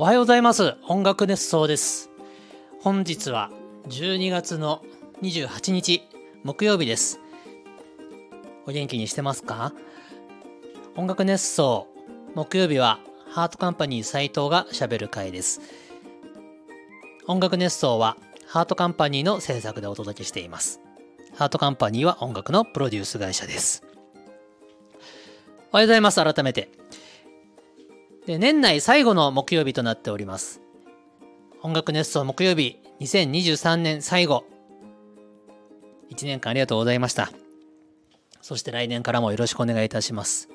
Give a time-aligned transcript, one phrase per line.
[0.00, 0.76] おはようございます。
[0.86, 2.08] 音楽熱奏です。
[2.82, 3.50] 本日は
[3.88, 4.80] 12月の
[5.22, 6.02] 28日
[6.44, 7.18] 木曜日です。
[8.64, 9.72] お元気にしてますか？
[10.94, 11.88] 音楽熱奏
[12.36, 15.60] 木曜日はハートカンパニー斉藤がしゃべる回です。
[17.26, 20.80] 音楽熱奏はハートカンパニーの制作でお届けしています。
[21.34, 23.82] ハートカンパニーは音楽のプロデュース会社です。
[25.72, 26.22] おはようございます。
[26.22, 26.70] 改めて。
[28.28, 30.60] で年内最後の木曜日となっております。
[31.62, 34.44] 音楽熱奏木曜日2023年最後。
[36.10, 37.32] 1年間ありがとうございました。
[38.42, 40.50] そして来年からもよろしくお願いいたします。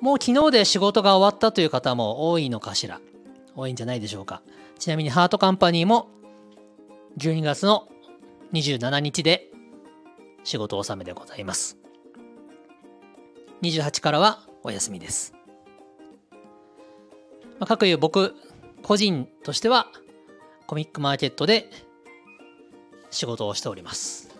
[0.00, 3.00] もう昨日で仕事が終わったという方も多いのかしら。
[3.54, 4.42] 多いんじゃないでしょうか。
[4.80, 6.08] ちなみにハートカンパニーも
[7.18, 7.86] 12月の
[8.52, 9.46] 27日で
[10.42, 11.78] 仕事納めでございます。
[13.62, 15.39] 28からはお休みです。
[17.60, 18.34] まあ、各いう僕
[18.82, 19.86] 個人としては
[20.66, 21.70] コミックマーケットで
[23.10, 24.34] 仕事をしております。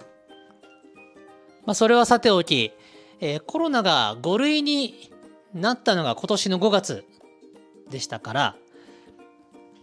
[1.67, 2.73] まあ、それはさておき、
[3.21, 5.13] えーコロナが5類に
[5.53, 7.05] なったのが今年の5月
[7.91, 8.57] でしたから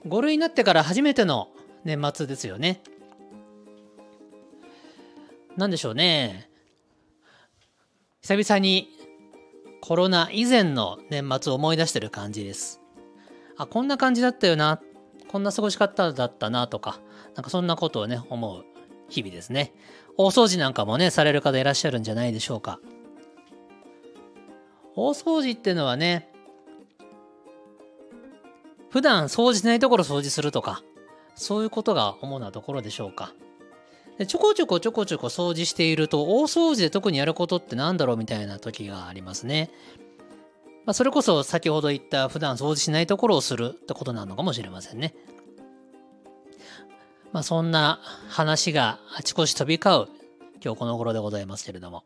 [0.05, 1.49] 5類になってから初めての
[1.83, 2.81] 年末ですよね。
[5.55, 6.49] なんでしょうね。
[8.21, 8.89] 久々に
[9.81, 12.81] コロナ以前の年末を思い出してる感じです。
[13.57, 14.81] あ、こんな感じだったよな。
[15.27, 16.99] こんな過ごし方だったなとか、
[17.35, 18.65] なんかそんなことをね、思う
[19.09, 19.73] 日々ですね。
[20.15, 22.79] 大掃除なんかもね、される方いらっしゃるんじゃないでしょうか。
[24.95, 26.31] 大掃除ってのはね、
[28.89, 30.81] 普段掃除しないところ掃除するとか、
[31.35, 33.33] そういうことが主なところでしょうか。
[34.17, 39.69] でちょこちょこちょこちょこ掃除していると、大掃除で特にやることってなんだろうみたいな時がありますね。
[40.87, 45.13] まあ、それこそ先ほど言った普段掃除しないところをするってことなのかもしれませんね。
[47.33, 50.07] まあ、そんな話があちこち飛び交う
[50.63, 52.05] 今日この頃でございますけれども。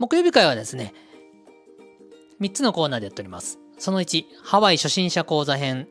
[0.00, 0.92] 木曜日会はですね、
[2.40, 3.60] 3つのコーナーでやっております。
[3.78, 5.86] その1、ハワイ初心者講座編。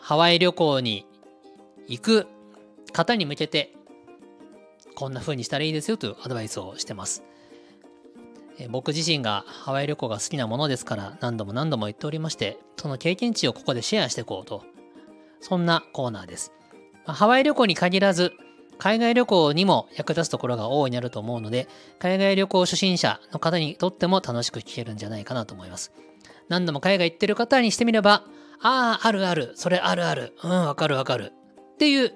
[0.00, 1.04] ハワイ旅行に
[1.88, 2.26] 行く
[2.94, 3.74] 方に向けて、
[4.94, 7.22] こんな風にしたらいいですよというアドバイスをしてます。
[8.66, 14.64] 僕自身がハワイ旅行が好きなものですから何度も何度も言っておりまして、その経験値をここでシェアしていこうと。
[15.40, 16.52] そんなコーナーです。
[17.06, 18.32] ハワイ旅行に限らず、
[18.78, 25.92] 海外旅行にも役立つところが大いにあると思うので、海外旅行初心者の方にとっても楽しく聞けるんじゃないかなと思います。
[26.48, 28.24] 何度も海外行ってる方にしてみれば、
[28.60, 31.32] ああ、あるある、それあるある、うん、わかるわかる
[31.74, 32.12] っていう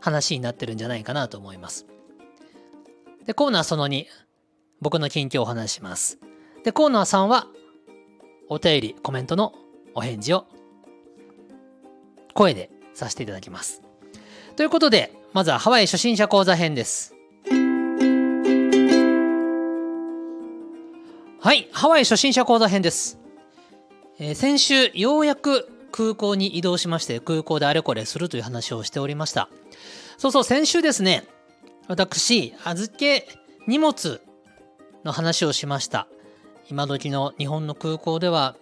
[0.00, 1.86] 話になってるんじゃないかなと思います。
[3.26, 4.06] で、コーナーその2、
[4.82, 6.18] 僕の近況をお話します。
[6.64, 7.46] で、コーナー3は、
[8.48, 9.54] お便り、コメントの
[9.94, 10.46] お返事を
[12.34, 13.80] 声でさせていただきます。
[14.56, 17.14] ということで、まずはハワイ初心者講座編です。
[21.38, 23.20] はい、ハワイ初心者講座編です。
[24.18, 29.48] えー先週、ようやく空港に移動しまして、空港であれこれするという話をしておりました。
[30.18, 31.24] そうそう、先週ですね、
[31.86, 33.28] 私、預け
[33.68, 34.20] 荷物
[35.04, 36.06] の話をしました。
[36.70, 38.56] 今時の日本の空港では、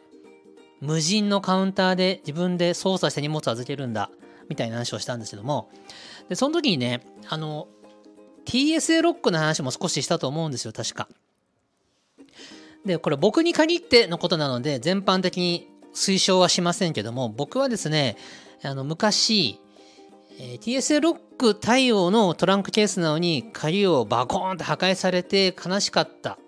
[0.80, 4.10] 無人のカウンターで自分で操作して荷物を預けるんだ、
[4.48, 5.70] みたいな話をしたんですけども、
[6.28, 7.68] で、その時にね、あの、
[8.46, 11.08] TSA ロックの話も少ししたと思うんですよ、確か。
[12.84, 18.16] で、これ僕に限ってのことなので、全般的に推奨はしませんけども、僕はですね、
[18.62, 19.60] あの、昔、
[20.42, 26.38] えー TSA ロック対応のトランクケースなのに鍵をバコーンって破壊されて悲しかったっ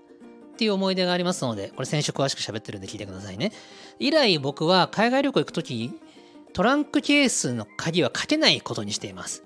[0.57, 3.53] ていう思い出がありますので、これ先週詳しく喋ってるんで聞いてくださいね。
[3.99, 5.93] 以来僕は海外旅行行くとき、
[6.55, 9.45] トランクケースの鍵はかけないことにしています。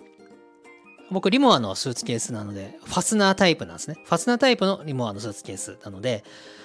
[1.11, 3.97] 僕、リモアのスーツケースなので、ファスナータイプなんですね。
[4.05, 6.25] ファスナータイプのリモアのスーツケースなので、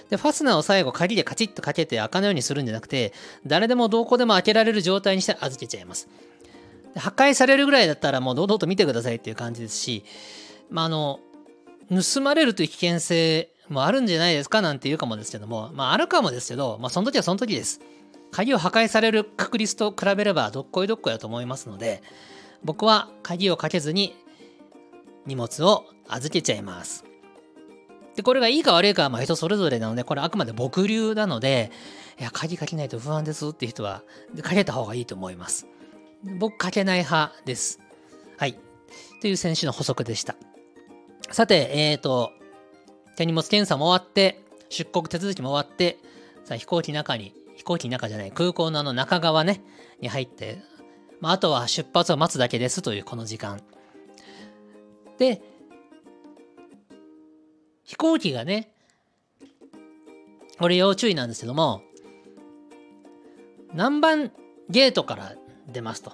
[0.09, 3.13] で、ファスナーを最後鍵でカチッとかけて開かないようにするんじゃなくて、
[3.45, 6.09] 誰でもどこでも開けられる状態にして預けちゃいます。
[6.95, 10.03] 破壊されるぐらいだったらもう堂々と見てくださいっていう感じですし、
[10.69, 11.19] まあ、あの、
[11.89, 17.81] 盗まれるという危険性もあるんじゃないですかなんて言うかもですけども、まあ、あるかもですけど、まあ、その時はその時です。
[18.31, 22.01] 鍵を破壊される確率と比べればどっこいどっこいだと思いますので、
[22.63, 24.15] 僕は鍵をかけずに
[25.25, 27.05] 荷物を預けちゃいます。
[28.15, 31.71] で、これがいいか悪いかはまあ人それぞれなので、これあくまで僕流なので、
[32.19, 34.03] いや、鍵かけないと不安ですっていう人は、
[34.41, 35.67] かけた方がいいと思います。
[36.23, 37.79] 僕、かけない派です。
[38.37, 38.57] はい。
[39.21, 40.35] という選手の補足でした。
[41.31, 42.31] さて、えっ、ー、と、
[43.15, 45.97] 手荷物検査も終わって、出国手続きも終わって、
[46.43, 49.61] さあ飛行機中に飛行機の中じゃない空港のあの中側ね
[49.99, 50.59] に入って、
[51.19, 53.61] まあ、あとは出発を待つだけですというこの時間
[55.17, 55.41] で
[57.83, 58.73] 飛行機がね
[60.59, 61.83] これ要注意なんですけども
[63.73, 64.31] 何番
[64.69, 65.35] ゲートから
[65.71, 66.11] 出ますと。
[66.11, 66.13] っ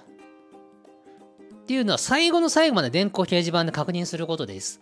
[1.67, 4.79] ていうのは最後の最後まで電光掲示板で確認することです。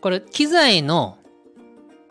[0.00, 1.18] これ機材の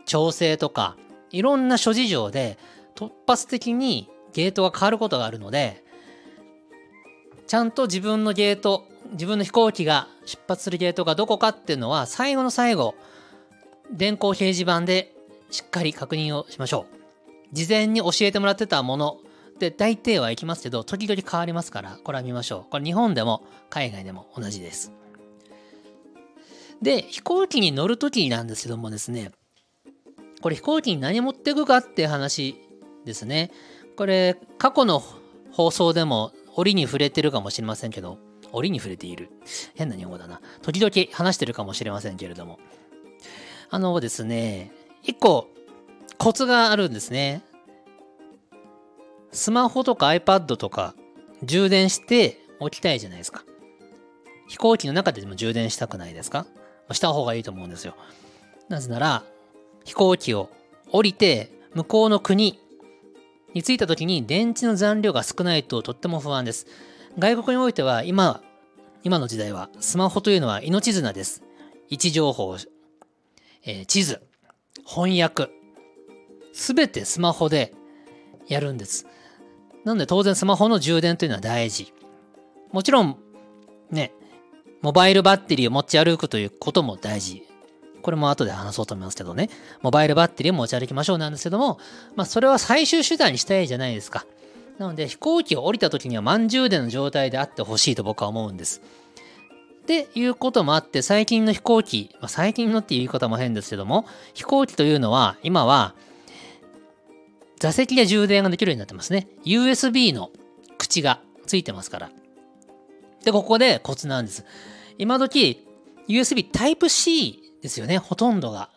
[0.06, 0.98] 調整とか
[1.32, 2.58] いろんな諸事情で
[2.96, 5.84] 突発的にゲートが変わることがあるので
[7.48, 12.96] ちゃんと自分のゲート自分の飛行機が出発するゲートがどこかっていうのは最後の最後
[13.92, 15.14] 電光掲示板で
[15.52, 16.96] しっかり確認をしましょう。
[17.54, 19.20] 事前に教えてもらってたもの
[19.60, 24.92] で大抵はいきますけど時々変わりますからこれは見ましょうこれ日本でも海外でも同じです
[26.82, 29.32] で飛行機に乗る時なんですけどもですね
[30.42, 32.62] これ飛行機に何持ってくかっていう話
[33.06, 33.52] ですね。
[33.96, 35.02] これ過去の
[35.52, 38.18] 放送でも折に触れてるかもしれませんけど、
[38.52, 39.30] 折に触れている。
[39.76, 40.42] 変な日本語だな。
[40.62, 42.60] 時々話してるかもしれませんけれども。
[43.70, 44.72] あのですね、
[45.04, 45.48] 一個
[46.18, 47.42] コツがあるんですね。
[49.36, 50.96] スマホとか iPad とか
[51.44, 53.44] 充電しておきたいじゃないですか。
[54.48, 56.46] 飛行機の中でも充電したくないですか？
[56.92, 57.96] した方がいいと思うんですよ。
[58.70, 59.24] なぜなら、
[59.84, 60.50] 飛行機を
[60.92, 62.60] 降りて向こうの国
[63.54, 66.68] に着いた時に電池の残量が少ないととっても不安です。
[67.20, 68.42] 外国においては今、
[69.04, 71.44] 今の時代はスマホというのは命綱です。
[71.90, 72.56] 位置情報、
[73.64, 74.22] えー地図、
[74.86, 75.50] 翻訳、
[76.54, 77.74] すべてスマホで
[78.48, 79.08] やるんです。
[79.86, 81.94] なので当然スマホの充電というのは大事。
[82.72, 83.18] もちろん、
[83.92, 84.12] ね、
[84.82, 87.44] モバイルバッテリーを持ち歩くということも大事。
[88.02, 89.50] これも後で話そうと思いますけどね。
[89.82, 91.80] モバイルバッテリーを持ち歩きましょうなんですけども、
[92.16, 94.26] まあそれは最終手段にしたいじゃないですか。
[94.80, 98.82] なので飛行機を降りた時には満充電の状態であってほしいと僕は思うんです。
[99.84, 105.94] っていうこともあって最近の飛行機、まあ、最近のっていう言い方も変ですけども、飛行機というのは今は
[107.60, 109.28] 座席で充電ができるようになってますね。
[109.46, 110.32] USB の
[110.78, 112.12] 口がついてますから。
[113.24, 114.46] で、ここでコツなんです。
[114.98, 115.66] 今時
[116.08, 118.70] USB Type-C ですよね、ほとんどが。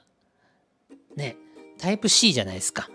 [1.16, 1.36] ね、
[1.78, 2.88] タイプ C じゃないですか。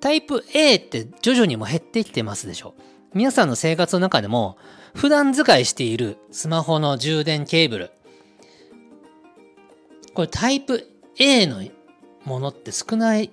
[0.00, 2.74] タイプ A って徐々にも減ってきてますでしょ。
[3.14, 4.56] 皆さんの生活の中でも
[4.94, 7.90] 普段使いしているスマホの充電ケーブル。
[10.14, 11.62] これタイプ A の
[12.24, 13.30] ものって少ない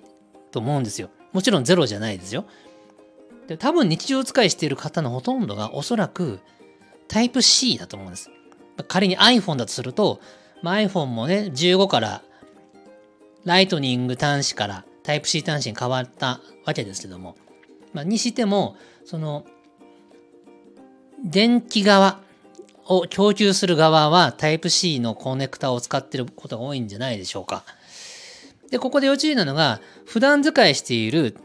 [0.52, 1.10] と思うんですよ。
[1.32, 2.44] もちろんゼロじゃないですよ。
[3.46, 6.40] で多分日常使いしている方のほとんどがおそらく
[7.08, 8.30] タイプ C だと思うんです。
[8.86, 10.20] 仮に iPhone だとすると、
[10.62, 12.22] まあ、iPhone もね、15から
[13.44, 17.36] ライトニング端子からタイプ C 端子に変わったわけですけども、
[17.92, 19.44] まあ、にしても、その、
[21.24, 22.20] 電気側
[22.86, 27.64] を供給する側はタイプ C のコネクタを使っていることが多いんじゃないでしょうか。
[28.70, 31.36] で、ここで要注意なのが、普段使いしている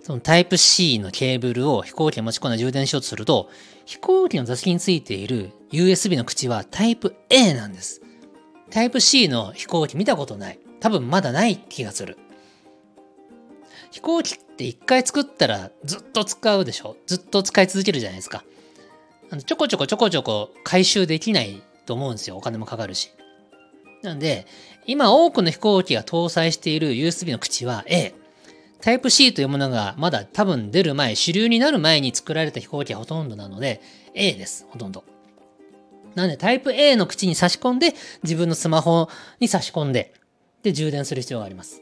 [0.00, 3.48] そのタイプ C のケーブルを飛行機に持ち込んで充電しようとすると、
[3.84, 8.02] 飛行機の座席についている USB の口はタイプ A なんです。
[8.70, 10.58] タイプ C の飛行機見たことない。
[10.80, 12.18] 多分まだない気がする。
[13.92, 16.96] 飛行機って一回作ったらずっと使うでしょ？
[17.06, 18.42] ずっと使い続けるじゃないですか。
[19.30, 22.36] あのちょこちょこちょこちょこ回収できないと思うんですよ。
[22.36, 23.12] お金もかかるし。
[24.02, 24.46] なんで、
[24.86, 28.14] 今多くの飛行機が搭載している USB の口は A。
[28.80, 33.80] タイプ C というものがまだ多分出る前、主流になる前に作られた飛行機がほとんどなので、
[34.14, 34.66] A です。
[34.68, 35.04] ほとんど。
[36.16, 39.08] なので、タイプ A の口に差し込んで、自分のスマホ
[39.40, 40.12] に差し込んで、
[40.62, 41.80] で、充電する必要があります。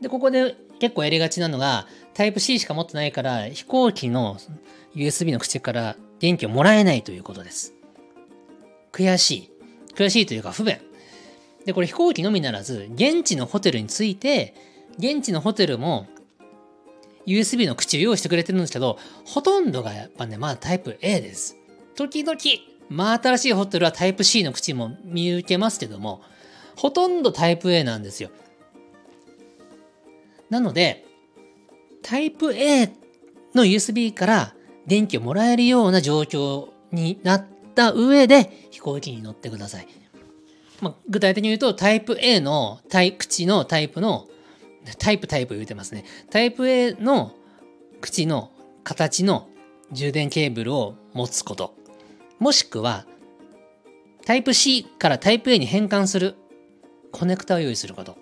[0.00, 4.38] で、ここで結構やりがちなのが、タイプ C しか持ってないから、飛行機の
[4.94, 7.74] USB の口から電気をもらえないということです。
[8.92, 9.49] 悔しい。
[10.00, 10.78] 悔しいというか不便。
[11.66, 14.54] で、これ飛行機のみならず、現地のホテルに着いて、
[14.98, 16.06] 現地のホテルも
[17.26, 21.56] USB の口を用意してくれてるんですけど、ほとんどがやっぱね、まだタイプ A です。
[21.96, 22.38] 時々、
[22.88, 26.22] まあ新しいホテルはタイプ C の口も見受けますけども、
[26.76, 28.30] ほとんどタイプ A なんですよ。
[30.48, 31.04] なので、
[32.02, 32.90] タイプ A
[33.54, 34.54] の USB から
[34.86, 39.88] 電気をもらえるような状況になった上で飛行機に乗ってください。
[40.80, 44.28] まあ、具体的に言うと、タイプ A のタイ口のタイプの
[44.98, 46.04] タイプタイプ言うてますね。
[46.30, 47.34] タイプ A の
[48.00, 48.50] 口の
[48.82, 49.48] 形の
[49.92, 51.74] 充電ケーブルを持つこと。
[52.38, 53.04] もしくは、
[54.24, 56.36] タイプ C からタイプ A に変換する
[57.12, 58.16] コネクタを用意すること。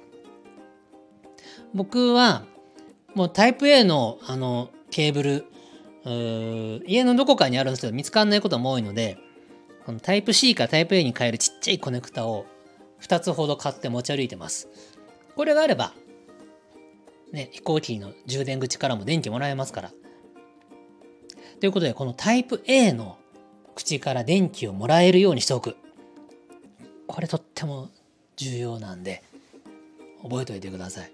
[1.75, 2.45] 僕は、
[3.15, 5.45] もうタイプ A のあのケーブル
[6.87, 9.19] 家のどこかにあるんですけど見つかんないことも多いので
[9.89, 12.45] このタイプ C かタイプ A に変えるちっちゃいコネクタを
[13.01, 14.69] 2つほど買って持ち歩いてます。
[15.35, 15.95] これがあれば
[17.33, 19.93] ね飛行機の充電口からも電気もらえますから。
[21.59, 23.17] ということでこのタイプ A の
[23.75, 25.75] 口から電気をもらえるようにしておく。
[27.07, 27.89] これとっても
[28.37, 29.23] 重要なんで
[30.23, 31.13] 覚えておいてください。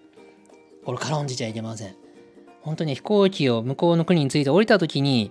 [0.85, 1.95] これ軽んじちゃいけません。
[2.63, 5.31] 本当に飛行機を向こうの国に着いて降りた時に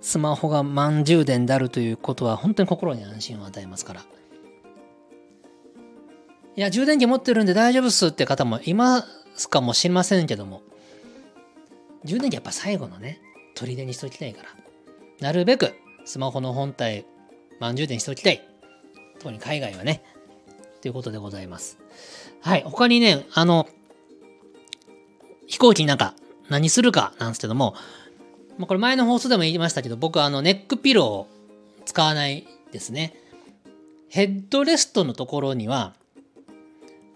[0.00, 4.04] スマホが満充電であるということは本当に心に安心を与えますから。
[6.56, 10.62] いや充電器持ってるんで大丈夫っすって方もいますかもしれませんけども。
[12.04, 13.20] 充電器やっぱ最後のね
[13.54, 14.48] 砦にしときたいから。
[15.20, 17.04] なるべくスマホの本体
[17.58, 18.42] 満充電しておきたい。
[19.18, 20.02] 特に海外はね。
[20.80, 21.78] ということでございます。
[22.40, 23.68] はい他にねあの
[25.46, 26.14] 飛行機になんか
[26.48, 27.74] 何するかなんですけども、
[28.60, 31.28] まあ、これ前の放送でも言いましたけど、僕はあのネックピローを
[31.86, 33.14] 使わないですね。
[34.10, 35.94] ヘッドレストのところには、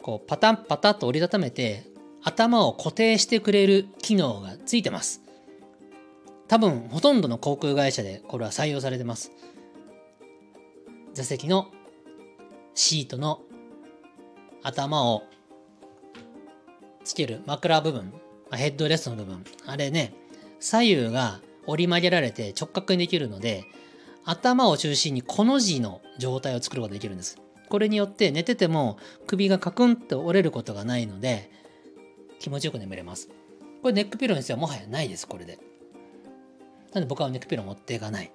[0.00, 1.84] こうパタンパタッと折りたためて
[2.22, 5.20] 頭を固定してくれる機能がついてます。
[6.48, 9.30] 多分ほとんどの航空会社でこれは採用されてます。
[11.12, 11.70] 座席の
[12.74, 13.42] シートの
[14.62, 15.24] 頭を
[17.04, 18.14] つける枕部分
[18.50, 20.14] ヘッドレストの部分、あれね、
[20.64, 23.66] 左右が折り曲げられて直角にできるので、
[24.24, 27.38] 頭を中心にこの字の状態を作ることができるんです。
[27.68, 31.50] これによって寝てても首がカクンと折れることがないので、
[32.38, 33.28] 気持ちよく眠れます。
[33.82, 35.58] これネックピローにしてはもはやないです、これで。
[36.94, 38.32] なんで僕はネックピロー持っていかない。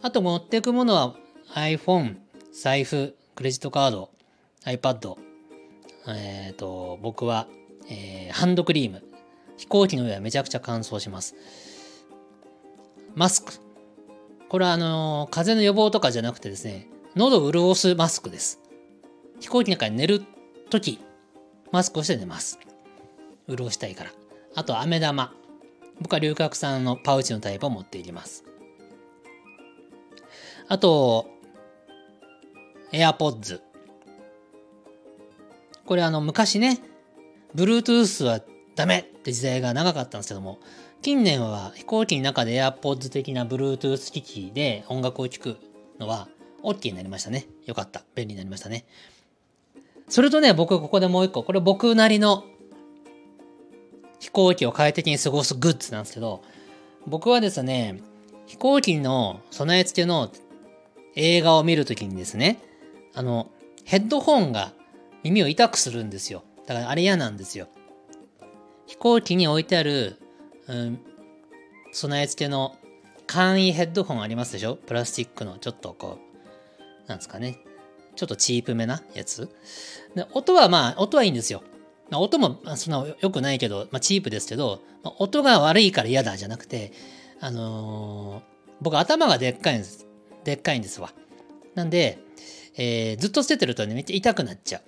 [0.00, 1.16] あと持っていくものは
[1.56, 2.18] iPhone、
[2.52, 4.10] 財布、クレジットカード、
[4.64, 5.16] iPad、
[6.06, 7.48] えっ、ー、と、僕は、
[7.90, 9.02] えー、ハンドクリーム、
[9.58, 11.34] 飛行機の上はめちゃくちゃ乾燥します。
[13.14, 13.52] マスク。
[14.48, 18.60] これはあの、風邪の予防とかじゃなくてですね、喉を潤すマスクです。
[19.40, 20.22] 飛行機の中に寝る
[20.70, 21.00] とき、
[21.72, 22.58] マスクをして寝ます。
[23.48, 24.12] 潤したいから。
[24.54, 25.34] あと、飴玉。
[26.00, 28.44] 僕は龍角散のパウチのタイプを持っていきます。
[30.68, 31.26] あと、
[32.92, 33.60] AirPods。
[35.84, 36.78] これあの、昔ね、
[37.54, 38.40] Bluetooth は
[38.78, 40.60] ダメって時代が長かったんですけども、
[41.02, 45.56] 近年は飛行機の中で AirPods 的な Bluetooth 機器で音楽を聴く
[45.98, 46.28] のは
[46.62, 47.46] OK になりましたね。
[47.66, 48.04] よかった。
[48.14, 48.86] 便利になりましたね。
[50.08, 52.44] それとね、僕ここでもう一個、これ僕なりの
[54.20, 56.44] 飛行機を快適に過ごすグッズなんですけど、
[57.04, 58.00] 僕はですね、
[58.46, 60.30] 飛行機の備え付けの
[61.16, 62.60] 映画を見るときにですね、
[63.12, 63.50] あの、
[63.84, 64.72] ヘッドホンが
[65.24, 66.44] 耳を痛くするんですよ。
[66.66, 67.66] だからあれ嫌なんですよ。
[68.88, 70.16] 飛行機に置いてある、
[70.66, 70.98] うん、
[71.92, 72.76] 備え付けの
[73.26, 74.76] 簡易ヘッドホンありますでしょ？
[74.76, 76.18] プラスチックのちょっとこ
[77.06, 77.58] う、なんですかね。
[78.16, 79.50] ちょっとチープめなやつ。
[80.16, 81.62] で音はまあ、音はいいんですよ。
[82.08, 86.92] まあ、音もそんな良くないけど、まあ、チープですけど、まあ、音が悪いから嫌だじゃなくて、
[87.40, 90.06] あのー、僕頭がでっかいんです。
[90.44, 91.12] でっかいんですわ。
[91.74, 92.18] なんで、
[92.78, 94.80] えー、ずっと捨ててるとね、めっちゃ痛くなっちゃ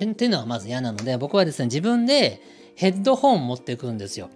[0.00, 0.04] う。
[0.04, 2.42] っていうのはまず嫌なので、僕はですね、自分で、
[2.76, 4.30] ヘッドホン持っていくんですよ。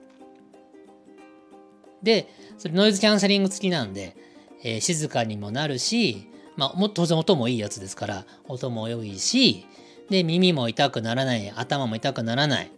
[2.02, 2.28] で、
[2.59, 4.16] それノイズキャンセリング付きなんで、
[4.62, 9.66] えー、静かにもなるし、まあ、当然音もいいやつですから、音も良いし、
[10.11, 12.71] で、耳も痛くならない、頭も痛くならない。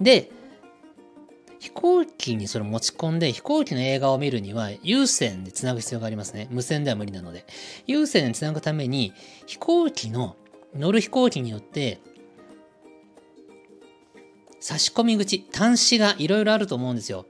[0.00, 0.30] で、
[1.60, 6.46] 飛行機にそれ持ち込んで、飛行機の映画を見るには、有線でつなぐ必要がありますね。
[6.50, 7.46] 無線では無理なので。
[7.86, 9.14] 有線でつなぐために、
[9.46, 10.36] 飛行機の、
[10.74, 12.00] 乗る飛行機によって、
[14.64, 17.26] 差し込み口、端子がいろいろあると思うんですよ。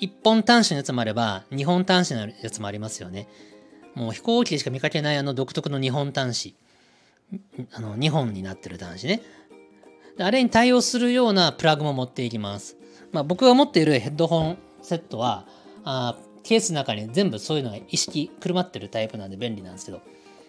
[0.00, 3.28] 1本端子のやつもあれば、2本端子のやつもありますよね。
[3.94, 6.56] もう飛行機でしか見かけないあの独特の2本端子。
[7.74, 9.22] あの2本になってる端子ね。
[10.18, 12.76] あれに対応するようなプラグも持っていきます。
[13.12, 15.46] まあ、僕が持っているヘッドホンセットは、
[15.84, 20.02] あケースの中に全部そういうのが意識くるまってるタイプなんで便利なんですけど、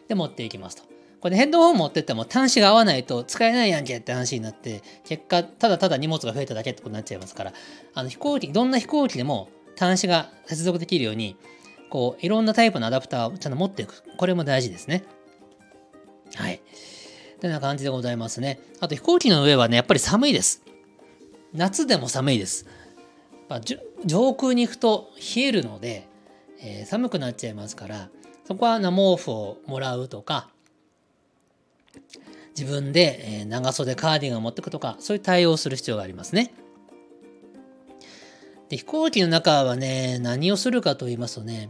[0.07, 0.94] で持っていきますと。
[1.19, 7.53] これヘッドホン持ってっても端子が合わないと使えないやんけって話になって、結果、ただただ荷物が増えただけってことになっちゃいますから、
[7.93, 11.37] あの飛行機、どんな飛行機でも端子が接続できるように、
[11.89, 14.03] こう、いろんなタイプのアダプターをちゃんと持っていく。
[14.17, 15.03] これも大事ですね。
[16.35, 16.61] はい。
[17.39, 18.59] てな感じでございますね。
[18.79, 20.63] あと飛行機の上はね、やっぱり寒いです。
[21.53, 22.65] 夏でも寒いです。
[23.47, 23.61] まあ、
[24.05, 26.07] 上空に行くと冷えるので、
[26.59, 28.09] えー、寒くなっちゃいますから、
[28.45, 30.49] そこは毛布をもらうとか、
[32.57, 36.53] 自分で、え長袖カーディガンを持ってくとか、そういう対応をする必要がありますね。
[38.69, 41.69] で飛行機の中はね、何をするかと言いますとね、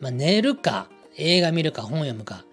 [0.00, 2.44] まあ、寝るか、映画見るか、本読むか、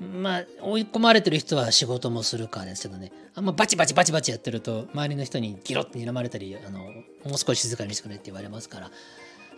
[0.00, 8.90] まあ、追い込まれてる人は仕事もするかですけどね、あんまバチバチバチバチやってると、周りの人にギロッと睨まれたり、あの、もう少し静かにしてくれって言われますから、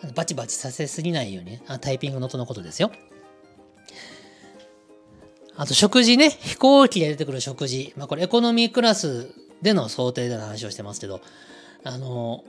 [0.03, 2.91] あのバチバチさせすぎないように、あタイピングの音のことですよ。
[5.55, 7.93] あと食事ね、飛行機で出てくる食事。
[7.97, 11.21] まあこれエコノミークラスでの想定での話をしてますけど、
[11.83, 12.43] あの、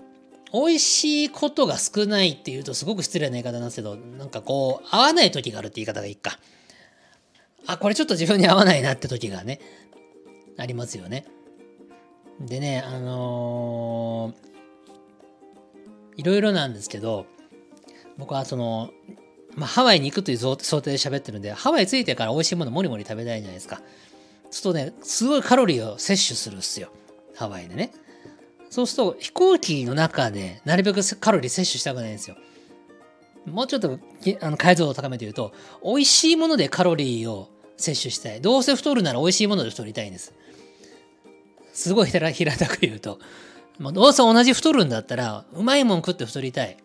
[0.53, 6.39] 美味しいことが少ないっていうとすごく失礼な言い方なんですけど、なんかこう、合わない時があるって言い方がいいか。
[7.67, 9.61] あ、これちょっと自分に合わないなって時がね、
[10.59, 11.25] ありますよね。
[12.41, 17.27] でね、あのー、いろいろなんですけど、
[18.19, 18.91] 僕はその、
[19.55, 23.77] まあ、ハワイに行くという想定で喋ってるんで、ハワイ着いてから美味しいものもりもり食べたいじゃないですか。
[23.77, 23.83] そ
[24.51, 26.91] うするとね、すごいカロリーを摂取するっすよ。
[27.37, 27.93] ハワイでね。
[28.71, 32.37] そうすると飛行機の中でなるべくカロリー摂取したくないんですよ。
[33.47, 33.99] もうちょっと
[34.41, 35.53] あの解像度を高めて言うと、
[35.85, 38.41] 美味しいものでカロリーを摂取したい。
[38.41, 40.33] どうせ太るなら美味しいもので太りたいんです。
[41.75, 43.19] すごい平たく言うと。
[43.79, 46.77] どうせ同じ太るんだったら、うまいもん食って太りたい。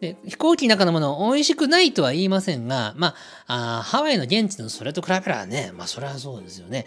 [0.00, 3.14] で飛行機の中のもの美味しくないとは言いませんが、ま
[3.46, 6.86] あ、あハワイの現地のそれと比べたらね、まあそれはそうですよね。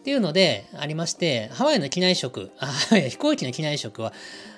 [0.00, 4.12] っていうのでありまして、ハワイの機内食、あ飛行機の機内食は、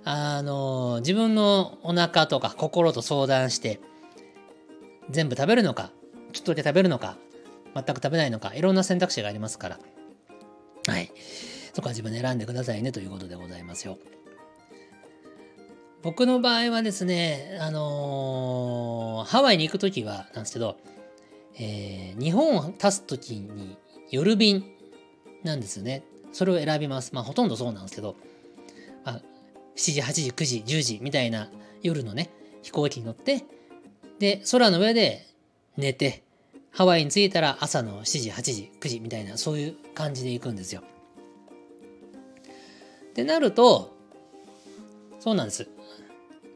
[0.05, 3.81] あの、自分のお腹とか心と相談して、
[5.11, 5.91] 全部食べるのか、
[6.33, 7.19] ちょっとだけ食べるのか、
[7.75, 9.81] 全く食べないのか、いろんな選択肢がありますから、
[10.87, 11.11] はい。
[11.75, 13.99] そこは自分で選んでくださいねということでございますよ。
[16.03, 20.77] 僕の場合はですね、あのー、ハワイに行くときはなんですけど、
[21.59, 23.77] えー、日本を立つときに
[24.11, 24.65] 夜便
[25.45, 26.03] なんですよね。
[26.33, 27.15] それを選びます。
[27.15, 28.17] まあほとんどそうなんですけど、
[29.05, 29.23] まあ、
[29.77, 31.51] 7時、8時、9時、10時みたいな
[31.83, 32.31] 夜のね、
[32.63, 33.45] 飛行機に乗って、
[34.19, 35.27] で、空の上で
[35.77, 36.25] 寝て、
[36.73, 40.83] ハワイに着いたら朝の7時、8時、9時みたいな、そういう感じで行くんですよ。
[43.11, 43.95] ってなると、
[45.21, 45.69] そうなんです。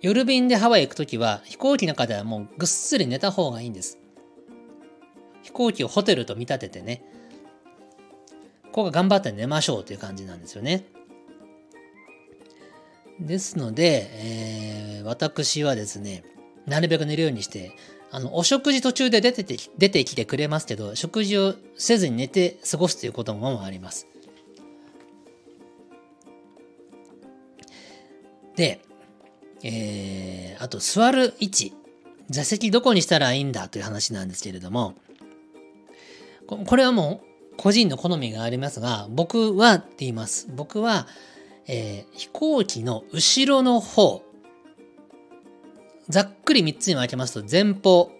[0.00, 3.98] 夜便でハワイ行くときは飛行機の中ではもうぐっすり寝た方がいいんです。
[5.42, 7.02] 飛行機をホテルと見立ててね、
[8.64, 10.84] ここが頑張って寝ましょうという感じなんですよね。
[13.20, 16.24] ですので、えー、私はですね、
[16.66, 17.72] なるべく寝るようにして、
[18.10, 24.06] あの、お食事途中で出てて出てきてくれますけど、食事をせずに寝て過ごすということもあります。
[28.56, 28.80] で、
[29.62, 31.74] えー、あと座る位置。
[32.28, 34.94] 座席どこにしたらいいんだという話なんですけれども。
[36.46, 40.48] これはもう個人の好みがありますが僕はって言います。
[40.54, 41.06] 僕は、
[41.66, 44.22] えー、飛行機の後ろの方。
[46.08, 48.12] ざっくり3つに分けますと前方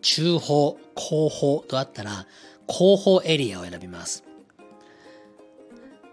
[0.00, 2.26] 中方後方とあったら
[2.66, 4.24] 後方エリアを選びます。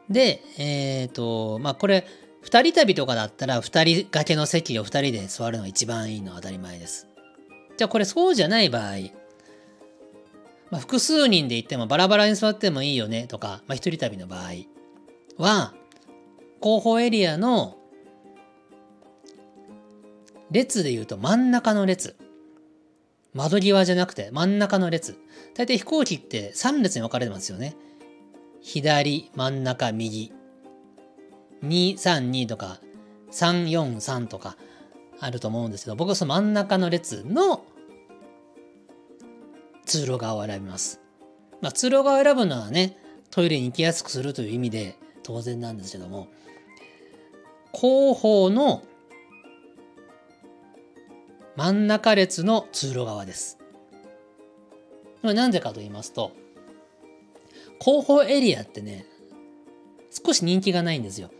[0.09, 2.07] でえっ、ー、とまあこれ
[2.47, 7.05] 二人旅とかだったら二人掛けの席を二人で座るのが一番いいのは当たり前です。
[7.75, 8.93] じゃあこれそうじゃない場合、
[10.71, 14.51] まあ、複数人で行ってもバラバラに座ってもいいよねとか、まあ、一人旅の場合
[15.37, 15.73] は、
[16.61, 17.75] 後方エリアの
[20.49, 22.15] 列で言うと真ん中の列。
[23.33, 25.17] 窓際じゃなくて真ん中の列。
[25.53, 27.75] 大体飛行機って3列に分かれてますよね。
[28.61, 30.31] 左、真ん中、右。
[31.63, 32.79] 232とか
[33.31, 34.57] 343とか
[35.19, 37.65] あると思うんですけど僕はその真ん中の列の
[39.85, 40.99] 通路側を選びます。
[41.61, 42.97] まあ、通路側を選ぶのはね
[43.31, 46.27] トイレに行きやすくするという意味で当然なんですけども
[47.71, 48.83] 後方の
[51.55, 53.57] 真ん中列の通路側です。
[55.21, 56.31] これなんでかと言いますと
[57.79, 59.05] 後方エリアってね
[60.09, 61.31] 少し人気がないんですよ。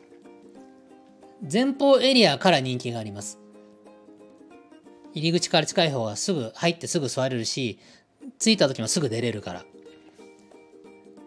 [1.41, 3.39] 前方エリアから人気があります。
[5.13, 7.80] 入り口から近い方がすぐ入ってすぐ座れるし、
[8.39, 9.65] 着いた時もすぐ出れるから。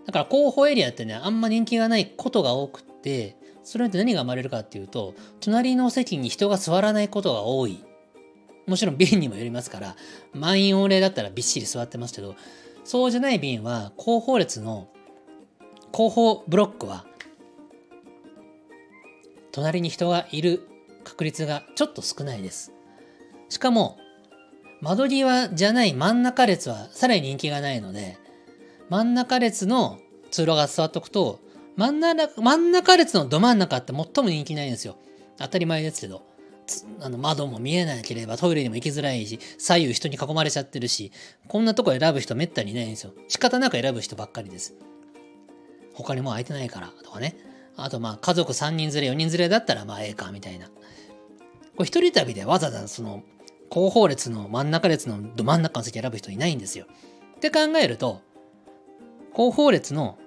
[0.07, 7.85] だから後方エリアってね、あんま人気がないことが多くて、それって何が生まれるかっていうと、隣の席に人が座らないことが多い。
[8.67, 9.97] もちろん便にもよりますから、
[10.33, 12.35] 満員御礼だったらびっしり座ってますけど、
[12.85, 14.89] そうじゃない便は後方列の
[15.93, 17.05] 後方ブロックは
[19.53, 20.69] 隣に人がいる
[21.05, 22.73] 確率がちょっと少ないです。
[23.49, 23.99] しかも、
[24.81, 28.19] 窓際じゃない真ん中列はさらに人気がないので、
[28.89, 29.99] 真ん中列の
[30.31, 31.41] 通路が座っとくと、
[31.77, 34.97] 真ん中真ん中列のど真ん中って最も人気ないんですよ。
[35.39, 36.29] 当たり前ですけど。
[37.01, 41.11] あの窓も見えなければトイレにも行きづらいし、左右人に囲まれちゃってるし、
[41.49, 43.13] こんなとこ選ぶ人めったにいないんですよ。
[43.27, 44.75] 仕方なく選ぶ人ばっかりです。
[45.95, 47.35] 他にもう空いてないからとかね。
[47.85, 50.67] あとまあ家族3人連れ、4人連れだったらまあええかみたいな。
[50.67, 50.73] こ
[51.81, 53.23] れ一人旅でわざわざその
[53.71, 56.87] 後方列の真ん中列のど真ん中の席選ぶ人いないんですよ。
[57.37, 58.21] って考えると、
[59.33, 60.19] 後方列の、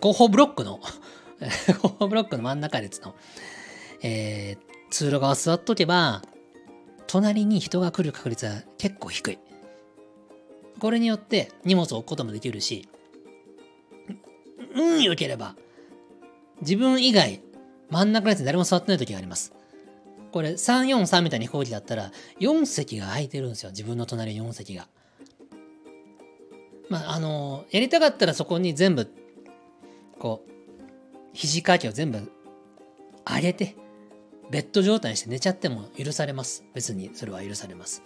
[0.00, 0.80] 後方ブロックの
[1.82, 3.14] 後方ブロックの真ん中列の、
[4.02, 6.22] えー、通路側座っとけば、
[7.06, 9.38] 隣に人が来る確率は結構低い。
[10.78, 12.88] これによって荷物を置くこともできるし、
[14.74, 15.56] 運良ければ、
[16.64, 17.40] 自分以外、
[17.90, 19.52] 真ん中のやつに誰も座ってない時があります。
[20.32, 23.70] これ343みたいな飛行機だったら4席が空いてるんですよ。
[23.70, 24.88] 自分の隣4席が。
[26.88, 29.08] まあ、あの、やりたかったらそこに全部、
[30.18, 30.50] こう、
[31.32, 32.32] 肘掛けを全部
[33.24, 33.76] 上げて、
[34.50, 36.64] ベッド状態にして寝ちゃっても許されます。
[36.74, 38.02] 別にそれは許されます。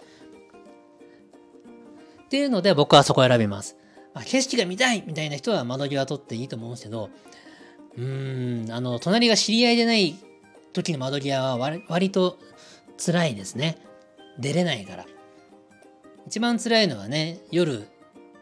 [2.25, 3.75] っていうので僕はそこを選びます。
[4.13, 7.09] あ、景色が見たいみたいな人は窓際取っていいと思うんですけど、
[7.99, 10.15] うん、あの、隣が知り合いでない
[10.71, 12.39] 時の窓際は割割と
[12.97, 13.77] 辛いですね。
[14.39, 15.05] 出れないから。
[16.25, 17.87] 一番辛いのはね、夜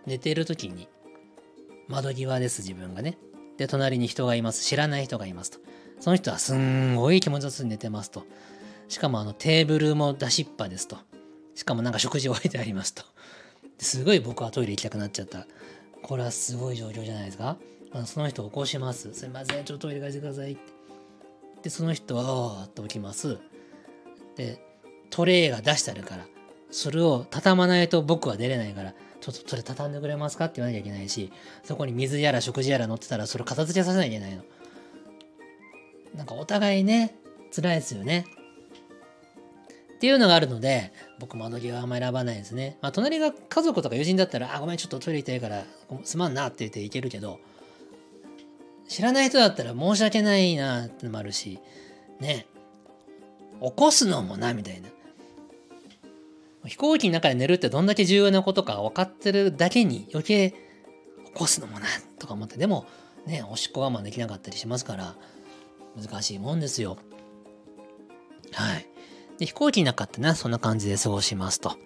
[0.06, 0.88] 寝てる時に
[1.88, 3.18] 窓際です、自分がね。
[3.58, 4.64] で、隣に人がいます。
[4.64, 5.60] 知らない人がいますと。
[6.00, 8.26] その人はすんごい気持ちよさに寝てますと。
[8.90, 10.98] しかもあのテーブルも出しっぱですと。
[11.56, 13.04] しかもなんか食事を置いてありますと。
[13.80, 15.48] すごい僕はトイレ行きたくなっちゃった。
[16.04, 17.58] これはすごい状況じゃないですか。
[17.94, 19.14] あのその人を起こします。
[19.14, 20.58] すいません、ちょっとトイレ貸してください。
[21.64, 23.38] で、その人は、ああって起きます。
[24.36, 24.62] で、
[25.10, 26.26] トレイが出してあるから、
[26.70, 31.32] それを畳まないと僕は出れないから、ちょっとそれ畳んでくれますかって言わなきゃいけないし、
[31.64, 34.44] そこに水やら食事やら乗ってたら、それ片付けさせなきゃいけないの。
[36.16, 37.16] なんかお互いね、
[37.56, 38.26] 辛いですよね。
[39.96, 42.78] っていうのがあるので、僕窓際はあんまり選ばないですね。
[42.82, 45.66] まあ、隣が家族とか友人だったら、あ、ごめん、ちょっとトイレ行きたいから、
[46.04, 47.40] すまんなって言って行けるけど、
[48.88, 51.60] 知らない人だったら申し訳ないなってのもあるし、
[52.20, 52.48] ね、
[53.62, 54.90] 起こすのもな、みたいな。
[56.66, 60.58] 飛行機の中で寝るってどんだけ重要なことか分かってるだけに余計起
[61.34, 61.88] こすのもな、
[62.20, 62.86] とか思って、でも
[63.26, 65.16] ね、おしっこ我慢できなかったりしますから、
[66.02, 66.98] 難しいもんですよ。
[68.54, 68.88] はい。
[69.38, 71.78] で、飛行機の中ってね、そんな感じで過ごしますと。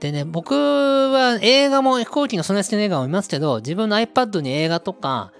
[0.00, 5.32] でね、僕は映画も飛行機のそんな好きな映画も見ますけど、自分の iPad に映画とか、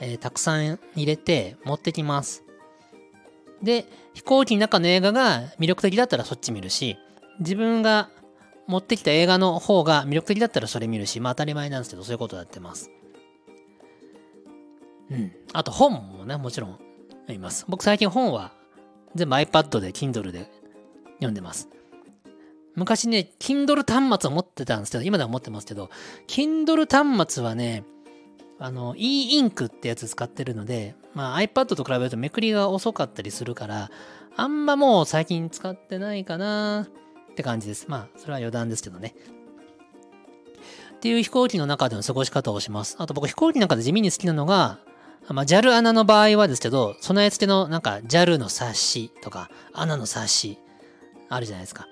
[0.00, 2.44] えー、たくさん入れて持ってきます。
[3.62, 6.96] で、飛行機の中の映画が魅力的だったらそっち見るし、
[7.40, 8.10] 自分が
[8.66, 12.90] 持ってきた映画の方が魅力的だったらそれ見るし、まあ当たり前なんですけど、そういうことやってます。
[15.10, 15.32] うん。
[15.52, 16.82] あと本もね、もちろん読
[17.28, 17.64] みます。
[17.68, 18.52] 僕最近本は
[19.14, 20.50] 全部 iPad で Kindle で
[21.14, 21.68] 読んでます。
[22.74, 25.90] 昔ね、Kindle 端末を持ってたんですけど、今では持ってますけど、
[26.28, 27.84] Kindle 端末はね、
[28.58, 33.90] あの、e インクってやつ使ってるので、まあ iPad と比べるとめくりが遅かったりするから、
[34.36, 36.88] あんまもう最近使ってないかな
[37.30, 37.86] って感じです。
[37.88, 39.14] まあ、それは余談ですけどね。
[40.94, 42.96] っていう飛行機の中での過ごし方をします。
[42.98, 44.78] あと僕飛行機の中で地味に好きなのが、
[45.28, 50.58] まあ、JAL アナの場合はですけど、備え付けのなんか JAL の冊子とか、アナの冊子、
[51.28, 51.86] あるじゃないですか。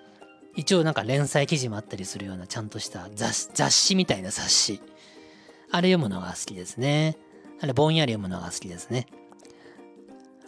[0.57, 4.81] 一応なんか連載記事もあったりするようなちゃんとした雑誌みたいな冊子。
[5.71, 7.17] あれ読むのが好きですね。
[7.61, 9.07] あれぼんやり読むのが好きですね。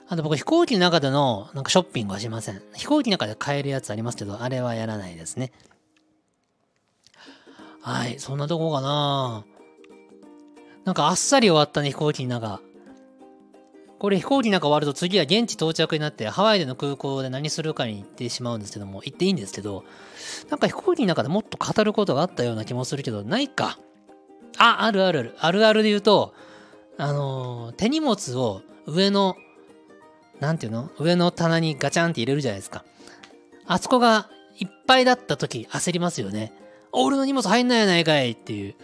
[0.08, 2.62] あと僕飛行機の中でのなんかショッピングはしません。
[2.74, 5.52] 飛行機の中で買えるやつありますけど、あれはやらないですね。
[7.80, 9.44] はい、そんなとこかな
[10.84, 12.60] なんかあっさり終わったね、飛行機の中。
[13.98, 19.84] これ飛行機の中終わると次は現地到着になってハワイでの空港で何するかに行ってしまうんですけども、行っていいんですけど、
[20.50, 23.78] なんか飛行機の中でもっと語ることがあったような気もするけど、ないか。
[24.56, 25.34] あ、あるあるある。
[25.38, 26.34] あるあるで言うと、
[26.96, 29.36] あのー、手荷物を上の、
[30.40, 30.90] なんていうの？
[30.98, 32.84] 上の棚にガチャンって入れるじゃないですか。
[33.66, 36.52] あそこがいっぱいだった時焦りますよね。
[36.92, 38.74] 俺の荷物入んないやないかいっていう。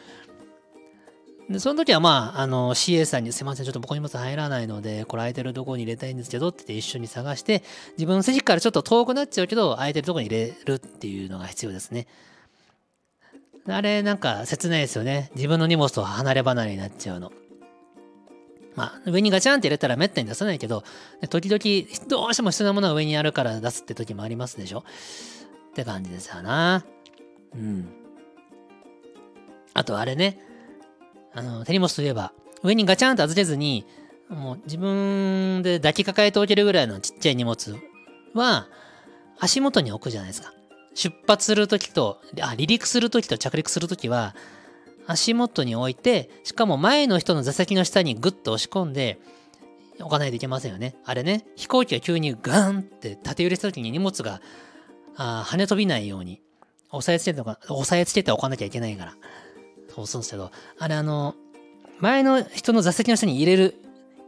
[1.49, 7.63] で、その時はまあ、あの、CA さんにすいません、ちょっと僕荷物入らないので、これ空いてるとこに入れたいんですけどって言って一緒に探して、
[7.99, 12.07] 自分の席からちょっと遠くなっちゃうけど、空いてるとこに入れるっていうのが必要ですね。
[13.67, 15.31] あれなんか切ないですよね。
[15.35, 17.33] 自分の荷物と離れ離れになっちゃうの。
[18.77, 20.83] まあ、上にガチャンって入れたらめったに出さないけど、
[21.31, 24.85] 時々どうしても必要なものが上にあるから出すって時もありますでしょ。
[25.71, 26.85] って感じですよな。
[27.55, 27.89] うん。
[29.75, 30.41] あとあれね、
[31.33, 33.87] あの、手荷物といえば、上にガチャンと預けずに、
[34.29, 37.77] もう自分で抱きかかえておけるぐらいのちっちゃい荷物
[38.35, 38.69] は、
[39.39, 40.53] 足元に置くじゃないですか。
[40.95, 44.35] 出発するときと、あ、離陸するときと着陸するときは、
[45.07, 49.19] 足元に置いて、しかも前の人の座席の下にグッと押し込んで、
[50.01, 50.97] 置かないといけませんよね。
[51.05, 54.41] あれね、飛行機が急にガーンって縦揺れしたときに荷物が
[55.17, 56.41] あ跳ね飛びないように、
[56.91, 59.15] 押さえつけて押さえつけておかなきゃいけないから。
[59.95, 61.35] そうするんですけど、あれあの、
[62.01, 63.77] 前の人の座席の下に入れる、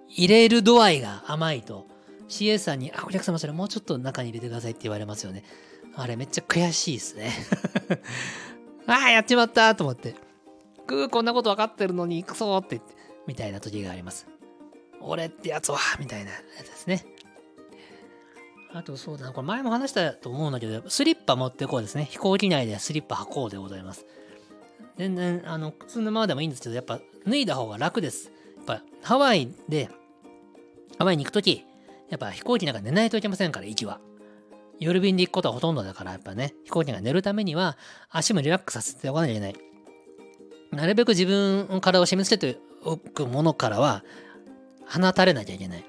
[0.09, 1.87] 入れる度合いが甘いと、
[2.29, 5.45] CA さんに、あ、お客様それもうちょっと中に入れてくださいって言われますよね。
[5.97, 7.33] あれめっちゃ悔しいですね。
[8.87, 10.15] ああ、やっちまったと思って。
[10.87, 12.95] ぐーこんなこと分かってるのに行くそって言って、
[13.27, 14.27] みたいな時があります。
[15.01, 17.05] 俺ってやつはみたいなやつですね。
[18.73, 22.05] あとそうだな、これ前も話したと思うんだけど、スリッパ持ってこうですね。
[22.05, 24.05] 飛行機内でスリッパ履こうでございます。
[24.99, 28.31] 全然、あの、靴のままでもいいんですけど、やっぱ脱いだ方が楽です。
[28.57, 29.89] やっぱハワイで、
[30.99, 31.65] ハワイに行くとき、
[32.11, 33.99] やっぱ飛行機なんか寝ないといけませんから、息は。
[34.79, 37.77] 夜便で行くことはほとんどだから、やっぱね、飛行機が寝るためには、
[38.11, 39.55] 足もリラックスさせておかなきゃいけない。
[40.73, 44.05] なるべく自分の体を締め付けておくものからは、
[44.87, 45.85] 放たれなきゃいけない。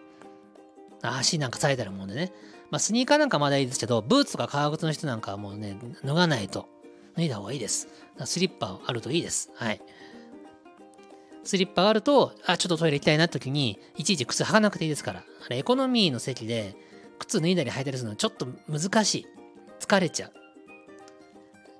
[1.01, 2.31] 足なんかされたるもんでね。
[2.69, 6.67] まあ、スニーカーなんかまだいいですけど、ブーツとか革靴の人なんかはもうね、脱がないと。
[7.15, 7.87] 脱いだ方がいいです。
[8.25, 9.51] スリッパあるといいです。
[9.55, 9.81] はい。
[11.43, 15.23] スリッパがあると、あ、ちょっとトイレ行きたいなって時に、いちいち靴履かなくていいですから。
[15.45, 16.75] あれ、エコノミーの席で、
[17.19, 19.27] 靴脱いだり履いたりするのはちょっと難しい。
[19.79, 20.33] 疲れちゃう。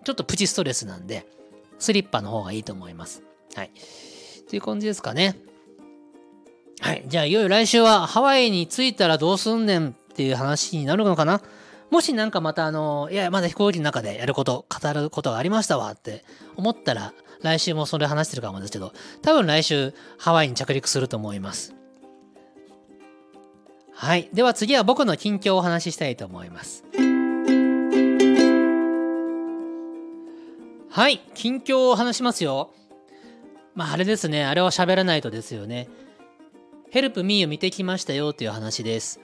[0.05, 1.25] ちょっとプチストレスなんで、
[1.79, 3.23] スリッパの方がいいと思います。
[3.55, 3.71] はい。
[4.49, 5.35] という感じですかね。
[6.79, 7.03] はい。
[7.07, 11.41] じゃあ、いよいよ来週はハワイに着いたらどうすんねんっていう話になるのかな
[11.89, 16.23] もしなんかまたあの、いや、まだ飛行機の中でやること、語ることがありましたわって
[16.55, 21.76] 思ったら、来週もそれ話してるかもですけど、多分来週ハワイに着陸すると思います。
[23.99, 24.29] はい。
[24.31, 26.85] では次は僕の近況をお話ししたいと思います。
[30.91, 31.19] はい。
[31.33, 32.71] 近況を話しますよ。
[33.73, 34.45] まあ、あれですね。
[34.45, 35.89] あれは喋らないとですよね。
[36.91, 39.19] ヘルプミーを見てきましたよという話です。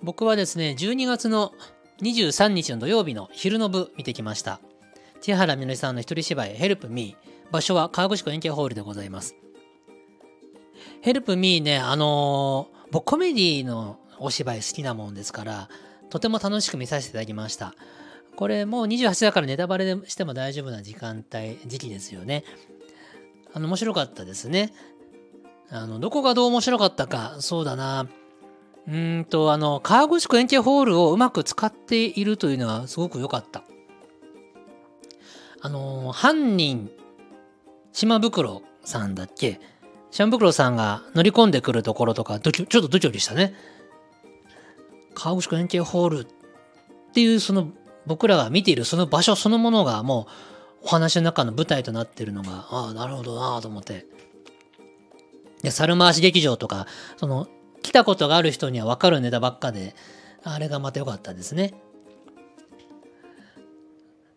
[0.00, 1.52] 僕はですね、12月の
[2.00, 4.60] 23日の土曜日の昼の部見てきました。
[5.22, 7.50] 千原みのりさんの一人芝居、ヘルプミー。
[7.50, 9.34] 場所は川口湖円形ホールでございます。
[11.00, 15.68] ヘルプミーね、あのー、僕コメディのお芝居好きなもんですから、
[16.10, 17.74] とても楽しく見させていただきました。
[18.36, 22.44] これもう28だからネタバレしても大丈夫な時間帯、時期ですよね。
[23.52, 24.72] あの、面白かったですね。
[25.70, 28.08] あの、どこがどう面白かったか、そうだな。
[28.86, 33.62] うんと、あの、川口湖円形ホールをうまく使っているというのはすごく良かった。
[35.60, 36.90] あの、犯人、
[37.92, 39.60] 島袋さんだっけ？
[40.10, 43.54] 島袋さんが乗り込んでくるところとか、ちょっとドキドキしたね。
[45.14, 46.26] 川口湖円形ホールっ
[47.12, 47.68] ていうその
[48.06, 54.06] 僕らが見ているその場所そのものがもうお話の中の舞台となってるのが、ああ、なるほどなと思って。
[55.62, 57.48] で、猿回し劇場とか、その、
[57.82, 59.94] 来たことがある人には分かるネタばっかで、
[60.42, 61.72] あれがまた良かったですね。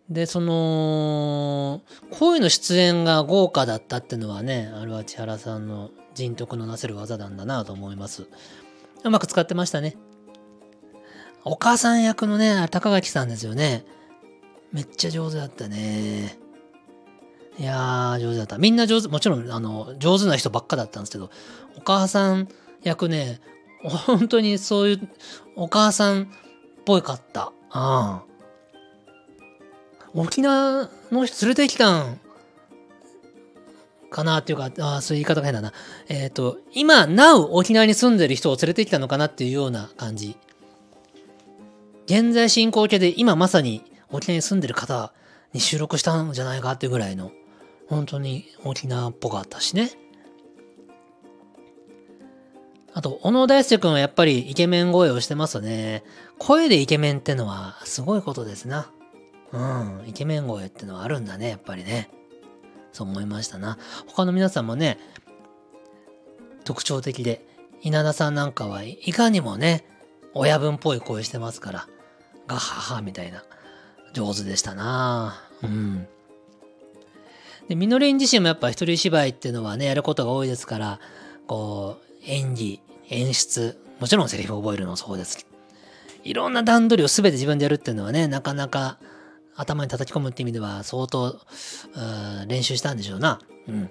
[0.09, 8.25] で、その、声の出演が豪華だったっていうのはね、あれは千原さんの人徳のなせる技なんだなと思います。
[9.03, 9.97] うまく使ってましたね。
[11.43, 13.85] お母さん役のね、高垣さんですよね。
[14.71, 16.37] めっちゃ上手だったね。
[17.57, 18.57] いやー、上手だった。
[18.57, 21.29] みんな上手、もちろん、あの、上手な人ばっかだったんですけど、
[21.77, 22.47] お母さん
[22.83, 23.39] 役ね、
[23.83, 25.09] 本当にそういう
[25.55, 26.27] お母さんっ
[26.85, 27.51] ぽいかった。
[27.71, 28.23] ああ。
[30.13, 32.19] 沖縄の人連れてきたん
[34.09, 35.73] かなっていうか、ああ、そういう言い方が変だな。
[36.09, 40.37] えっ、ー、と、今、なお沖縄に住んでる人を連れてきたのかなっていうような感じ。
[42.07, 45.11] 現在進行形で今まさに沖縄に住んでる方
[45.51, 47.33] に収録したんじゃないかっていうぐらいの
[47.89, 49.91] 本当に沖縄っぽかったしね。
[52.93, 56.03] あと、小野大輔君はやっぱりイケメン声をしてますね。
[56.39, 58.89] 声でイケメンってのはすごいことですな。
[59.51, 62.09] うん、イケメン声ってのはあるんだね、やっぱりね。
[62.93, 63.77] そう思いましたな。
[64.07, 64.97] 他の皆さんもね、
[66.63, 67.45] 特徴的で、
[67.81, 69.85] 稲田さんなんかはいかにもね、
[70.33, 71.87] 親分っぽい声してますから、
[72.47, 73.43] ガッハハみたいな、
[74.13, 76.07] 上手でしたなうん。
[77.67, 80.99] で、みのりん自身もやっぱ一人芝居っていうのはね、やることが多いですから、
[81.47, 82.79] こう、演技、
[83.09, 85.45] 演出、もちろんセリフを覚えるのもそうです。
[86.23, 88.97] いろんな段取りを全て自分でやるっていうのはね、なかなか
[89.55, 91.39] 頭に叩き込むって意味では相当
[92.47, 93.39] 練習したんでしょうな。
[93.67, 93.89] うん。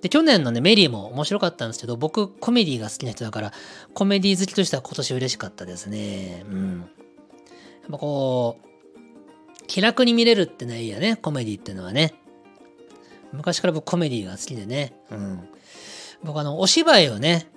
[0.00, 3.52] で、去年のね、メリーも面白かったんですけど、僕、コメディが好きな人だから、
[3.94, 6.44] コメディ好きとしては今年嬉しかったですね。
[6.50, 6.90] うん。
[7.84, 12.14] やっぱこう、気楽に見れるってね、いいよね、コメディってのはね。
[13.32, 14.94] 昔から僕コメディが好きでね。
[15.10, 15.48] うん。
[16.22, 17.48] 僕あの、お芝居をね、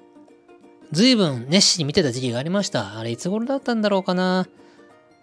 [0.92, 2.98] 随分熱心に見てた時期がありました。
[2.98, 4.48] あれいつ頃だったんだろうかな。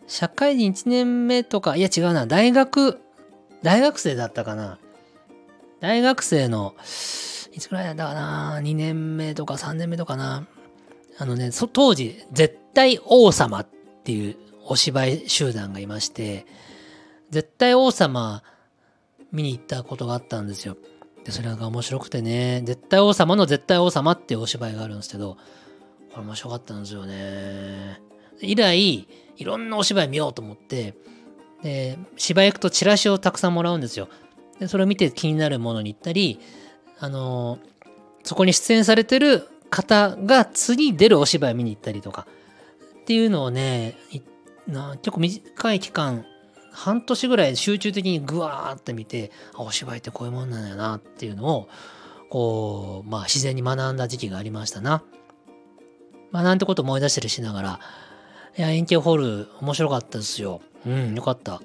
[0.07, 3.01] 社会人1年目とか、いや違うな、大学、
[3.63, 4.79] 大学生だったかな。
[5.81, 6.75] 大学生の、
[7.53, 10.47] いつくらいだったかな、2年目とか3年目とかな。
[11.19, 13.67] あのね、当時、絶対王様っ
[14.05, 16.47] ていうお芝居集団がいまして、
[17.31, 18.43] 絶対王様
[19.33, 20.77] 見に行ったことがあったんですよ。
[21.25, 25.37] で、それが面白くてね、絶対王様の絶対王様っていうお芝居があるんですけど、
[26.13, 28.01] これ面白かったんですよね。
[28.41, 30.95] 以来、いろんなお芝居見ようと思って、
[31.63, 34.09] で、芝居行くとチラシをたくさんもらうんですよ。
[34.61, 36.39] で、それを見て気になるものに行ったり、
[37.01, 37.59] あの
[38.23, 42.27] そこに出演されてる方が次出るお芝居見に行ったりとか、
[43.01, 44.27] っていうのをね、行っ
[44.67, 46.25] な結構短い期間、
[46.73, 51.69] 半年ぐらい集中的にグワーって見て、あ、お芝居ってこういうもんなんだよなっていうのを、
[52.31, 55.03] こう、まあ自然に学んだ時期がありましたな。
[56.33, 57.81] まあなんてこと思い出したりしながら、
[58.57, 60.61] いや、円形ホール面白かったですよ。
[60.87, 61.63] うん、よかった。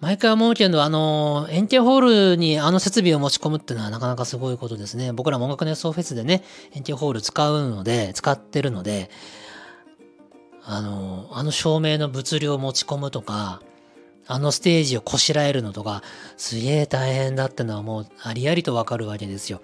[0.00, 5.12] 毎回思うけど、あの、円形ホールにあの設備を持ち込むっていうのはなかなかすごいことですね。
[5.12, 9.10] 僕らも音楽熱奏フェスでね、円形ホール使うので、使ってるので、
[10.64, 13.62] あの、あの照明の物量を持ち込むとか、
[14.26, 16.02] あのステージをこしらえるのとか、
[16.36, 19.60] すげえ大変だってのはもうありありとわかるわけですよ。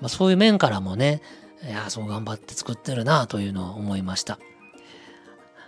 [0.00, 1.20] まあ、そういう面からもね、
[1.66, 4.38] いや、そう頑張って作ってるなというのを思いました。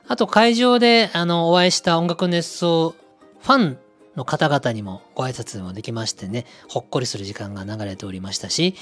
[0.09, 2.95] あと会場であのお会いした音楽熱奏
[3.41, 3.79] ファン
[4.15, 8.75] の方々にもご挨拶もできましてね、ほっこりする時間が流れておりましたし、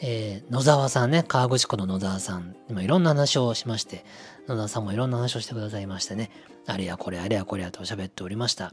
[0.00, 4.04] えー、野沢さんね、河口湖の野沢さんにもいろんな話をしまして、
[4.48, 6.30] 野沢さんもいろんな話をしてくださいましてね、
[6.66, 8.72] あれやこれあれやこれやと喋っておりました。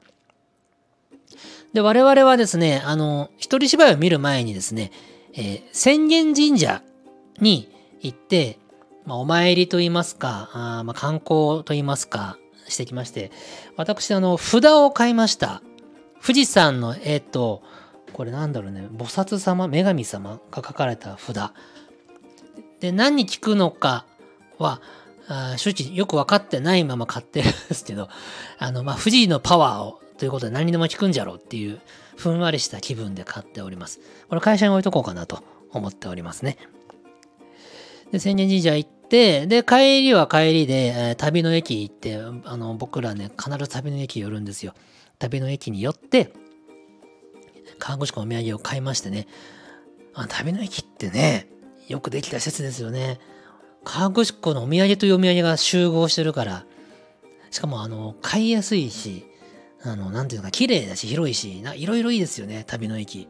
[1.73, 4.91] で、我々はですね、あの、一人芝居を見る前にですね、
[5.33, 6.81] えー、浅間神社
[7.39, 7.69] に
[8.01, 8.57] 行って、
[9.05, 13.31] まあ、お参りと言いますか、あまあ、観光と言いますか、してきまして、
[13.75, 15.61] 私、あの、札を買いました。
[16.21, 17.61] 富士山の絵と、
[18.13, 21.51] これなんだろうね、菩薩様、女神様が書かれた札。
[22.79, 24.05] で、何に効くのか
[24.57, 24.81] は、
[25.27, 28.09] あ正直よく分かってないまま買ってるんですけど、
[28.57, 31.81] あの、まあ、富士のパワーをということで何にでも効くんじゃろうっていう、
[32.15, 33.99] ふんわりした気分で買っております。
[34.29, 36.57] これ会社に置いとこうかなと思っておりますね。
[38.11, 44.73] で、千年神社行って、で、帰りは帰りで、えー、旅の駅行って、あの、僕らね、必ず旅の駅寄るんですよ。
[45.19, 46.31] 旅の駅に寄って、
[47.79, 49.27] 川口湖のお土産を買いましてね、
[50.13, 51.49] あ旅の駅ってね、
[51.87, 53.19] よくできた施設ですよね。
[53.85, 56.65] 河口湖のお土産というお土産が集合してるから、
[57.51, 59.25] しかもあの、買いやすいし、
[59.83, 63.29] あの、なんていうか、綺麗だし、広いし、いろいろいいですよね、旅の駅。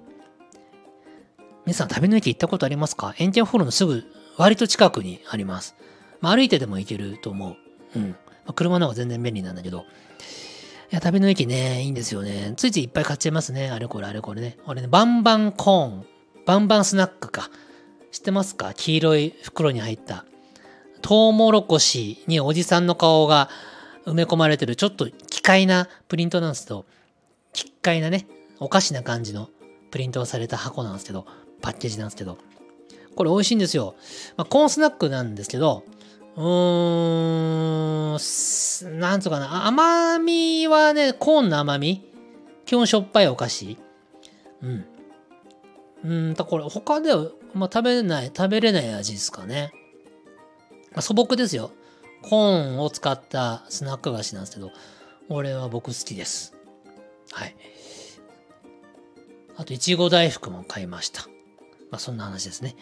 [1.66, 3.14] 皆さん、旅の駅行ったことありますか？
[3.18, 4.04] エンティアホールのすぐ
[4.38, 5.76] 割と近くにあります。
[6.22, 7.56] まあ、歩いてでも行けると思う。
[7.96, 8.10] うん。
[8.10, 9.80] まあ、車の方が全然便利なんだけど。
[9.80, 9.84] い
[10.92, 12.54] や、旅の駅ね、いいんですよね。
[12.56, 13.72] ついついいっぱい買っちゃいますね。
[13.72, 14.58] あれこれあれこれね。
[14.66, 16.06] 俺ね、バンバンコーン。
[16.46, 17.50] バンバンスナックか。
[18.12, 18.74] 知ってますか？
[18.74, 20.26] 黄色い袋に入った。
[21.06, 23.48] トウモロコシにおじさんの顔が
[24.08, 26.88] 埋め込まれてるちょっと奇怪なプリントなんですけど、
[27.54, 28.26] 奇怪なね、
[28.60, 29.50] おかしな感じの
[29.92, 31.28] プリントをされた箱なんですけど、
[31.62, 32.40] パッケージなんですけど、
[33.16, 33.94] これ美味しいんですよ。
[34.36, 35.84] まあ、コーンスナックなんですけど、
[36.38, 36.48] うー
[38.96, 42.04] ん、なんつうかな、甘みはね、コーンの甘み
[42.66, 43.78] 基本しょっぱいお菓子
[44.64, 44.86] うん。
[46.04, 49.72] うん、だこれ他では、まあ、食べれない、食べれない味ですかね。
[50.96, 51.72] まあ、素朴ですよ。
[52.22, 54.72] コーンを使ったスナック菓子なんですけど、
[55.30, 56.56] 俺は僕好きです。
[57.32, 57.56] はい。
[59.58, 61.24] あと、いちご大福も買いました。
[61.92, 62.76] まあ、そんな話ですね。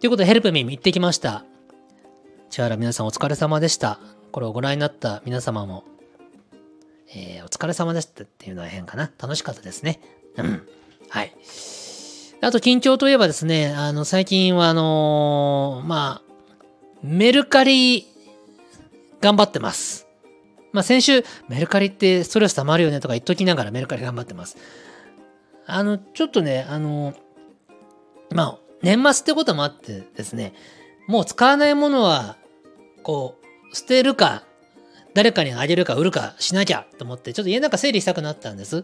[0.00, 1.44] ということで、ヘルプミー行ってきました。
[2.50, 4.00] 千原皆さんお疲れ様でした。
[4.32, 5.84] これをご覧になった皆様も、
[7.14, 9.10] えー、お疲れ様でしたっていうのは変かな。
[9.20, 10.00] 楽しかったですね。
[10.36, 10.66] うん。
[11.10, 11.32] はい。
[12.40, 16.23] あと、緊張といえばですね、あの、最近は、あのー、まあ、
[17.06, 18.06] メルカリ、
[19.20, 20.06] 頑張ってます。
[20.72, 24.56] まあ、先週、メルカリってストレス溜まるよねとか言っときながらメルカリ頑張ってます。
[25.66, 27.12] あの、ちょっとね、あの、
[28.30, 30.54] まあ、年末ってこともあってですね、
[31.06, 32.38] もう使わないものは、
[33.02, 33.38] こ
[33.70, 34.44] う、捨てるか、
[35.12, 38.82] 誰かにあげるか売るかしなきゃと思って、ちょっと家の中整理したくなったんです。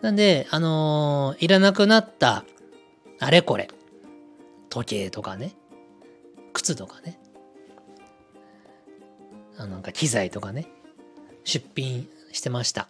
[0.00, 2.46] なんで、あのー、いらなくなった
[3.18, 3.68] あれこれ、
[4.70, 5.52] 時計とかね、
[6.54, 7.18] 靴とかね、
[9.58, 10.66] なんか機材とかね、
[11.44, 12.88] 出品してました。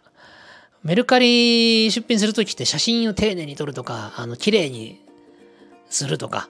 [0.83, 5.01] メルカリ出品するときって写真を丁寧に撮るとか、あの、綺麗に
[5.89, 6.49] するとか、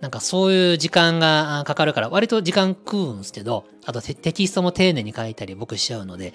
[0.00, 6.32] なんかそういう時間がかかるから、割と時間食うんすけど、あとテキストも丁寧に書いたり僕しちゃうので、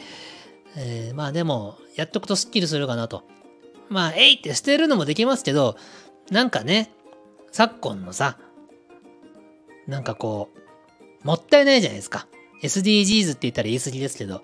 [0.76, 3.24] えー、まあでも、やっとくとスッキリするかなと。
[3.90, 5.76] まあ、えいって捨てるのもできますけど、
[6.30, 6.92] なんかね、
[7.52, 8.38] 昨今のさ、
[9.88, 10.50] なんかこ
[11.24, 12.28] う、もったいないじゃないですか。
[12.64, 14.42] SDGs って言ったら言い過ぎですけど、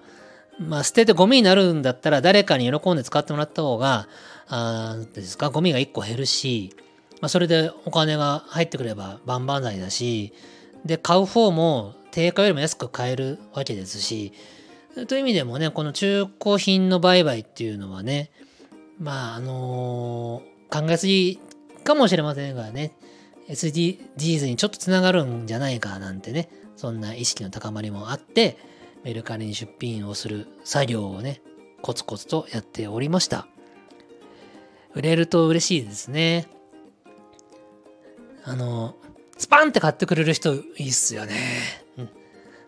[0.60, 4.08] まあ、捨ててゴミになるんだったら誰かに喜んで使ってもらった方が、
[4.48, 6.76] あですか、ゴミが1個減るし、
[7.22, 10.34] まあ、それでお金が入ってくれば万々歳だし、
[10.86, 14.34] で、買う方も定価よりも安く買えるわけですし、
[15.08, 18.32] という意味でもね、この中古品の売買っていうのはね、
[19.00, 21.40] まあ、あのー、考えすぎ
[21.84, 22.92] かもしれませんがね、
[23.50, 26.50] SDGs にちょっとつながるんじゃないかなんてね、
[26.80, 28.58] そんな意識の高まりもあって、
[29.04, 31.42] メルカリに出品をする作業をね、
[31.82, 33.48] コツコツとやっておりました。
[34.94, 36.48] 売れると嬉しいですね。
[38.46, 38.96] あの、
[39.38, 41.36] スパンって買ってくれる人いいっすよね。
[41.98, 42.10] うん。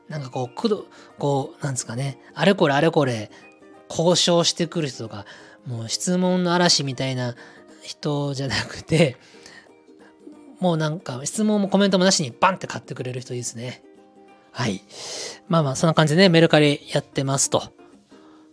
[0.09, 0.87] なんかこう、くど、
[1.17, 3.31] こう、なんですかね、あれこれあれこれ
[3.89, 5.25] 交渉してくる人とか、
[5.65, 7.35] もう質問の嵐みたいな
[7.81, 9.15] 人じゃなくて、
[10.59, 13.85] もうなんか質問もコメントもなしにバンって買ってくれる人いいですね。
[14.51, 14.81] はい。
[15.47, 17.63] まあまあ、そんな感じでね、メルカリやってますと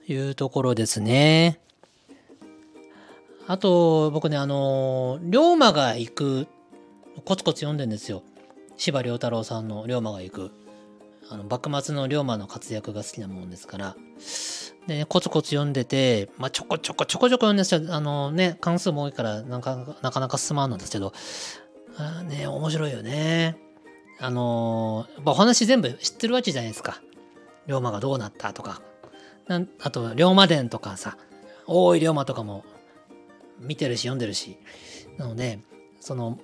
[0.06, 1.60] いうところですね。
[3.46, 6.46] あと、僕ね、あの、龍馬が行く、
[7.24, 8.22] コツコツ読んでんですよ。
[8.76, 10.50] 司馬太郎さんの龍馬が行く。
[11.30, 13.96] あの、幕末の龍馬の活躍が好きなもんですから。
[14.86, 17.94] で、ね、コツコツ読んでて、まあ、ちょこちょこちょこちょこ読んでるんですよ。
[17.94, 21.12] あのね、関数も多いからなかなかなか進まんのですけど、
[21.96, 23.58] あね、面白いよね。
[24.20, 27.00] あのー、お話全部知ってるわけじゃないですか。
[27.66, 28.82] 龍馬がどうなったとか。
[29.46, 31.16] なあと、龍馬伝とかさ、
[31.66, 32.64] 大井龍馬とかも
[33.60, 34.56] 見てるし読んでるし。
[35.16, 35.60] なので、
[36.00, 36.38] その、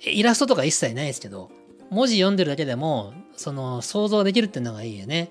[0.00, 1.50] イラストとか一切ないですけど、
[1.90, 5.30] 文字読んでるだけでも、その、想像できるっていうのがいいよね。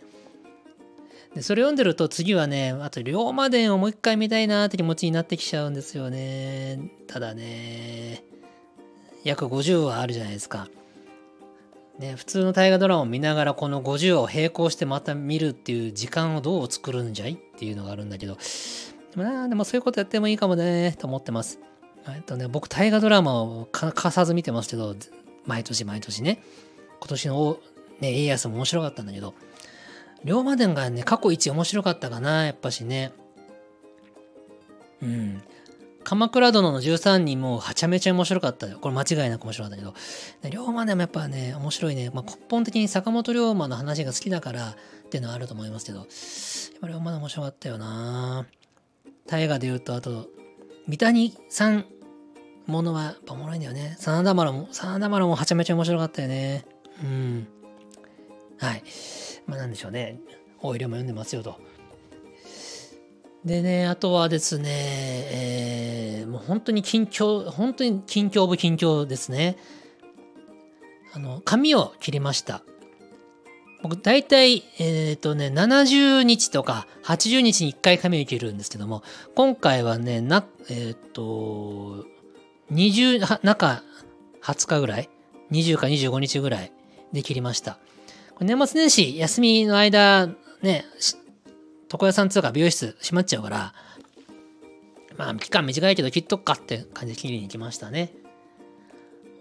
[1.36, 6.92] で、それ読んでると次はね、あと、龍馬伝をもう一回見たいなって気持ちになってきちゃうんですよね。
[7.08, 8.24] ただね、
[9.24, 10.68] 約50話あるじゃないですか。
[12.00, 18.38] ね、普通の大河ドラマを見ながらこの50話を並行してまた見るっていう時間をどう作るんじゃいっていうのがあるんだけど、
[19.16, 21.60] でもな、でもそういうことやってもいいかもね、と思ってます。
[22.08, 24.96] えっとね、僕大河ドラマを欠かさず見てますけど、
[25.46, 26.42] 毎年毎年ね、
[27.00, 27.60] 今年の、
[28.00, 29.36] ね、家康も面白かったんだけど、
[30.24, 33.12] 龍馬伝がね、過去一面白かったかな、やっぱしね。
[35.02, 35.44] うん。
[36.04, 38.80] 鎌倉殿の13人もはちゃめちゃ面白かったよ。
[38.80, 39.94] これ間違いなく面白かったけど。
[40.50, 42.10] 龍馬でもやっぱね、面白いね。
[42.14, 44.76] まあ、根本的に坂本龍馬の話が好きだからっ
[45.10, 46.08] ていうのはあると思いますけど、やっ
[46.82, 48.46] ぱ龍馬で面白かったよな
[49.28, 50.28] 大河で言うと、あと、
[50.88, 51.86] 三谷さん
[52.68, 53.96] ものはやっぱおもろいんだよね。
[54.00, 56.66] 真田丸も、真田丸もはちゃめちゃ面白かったよね。
[57.04, 57.48] うん。
[58.58, 58.84] はい。
[59.48, 60.20] まあなんでしょうね。
[60.62, 61.60] 大井龍馬読んでますよと。
[63.46, 69.58] でね、あとはですね、えー、もう本当に近況、本当に近況部近況ですね。
[71.14, 72.64] あの、髪を切りました。
[73.82, 79.04] 僕、大体、えっ、ー、とね、70日とか80日に1回髪を切るんですけども、
[79.36, 82.06] 今回はね、な、えっ、ー、と、
[82.72, 83.84] 20、中
[84.42, 85.10] 20日ぐらい
[85.52, 86.72] ?20 か25日ぐらい
[87.12, 87.78] で切りました。
[88.40, 90.28] 年末年始、休みの間、
[90.62, 90.86] ね、
[91.94, 93.74] 床屋さんつうか美容室閉まっちゃうから、
[95.18, 98.12] まあ期間短いけど切っとくかって感じで切りに行きましたね。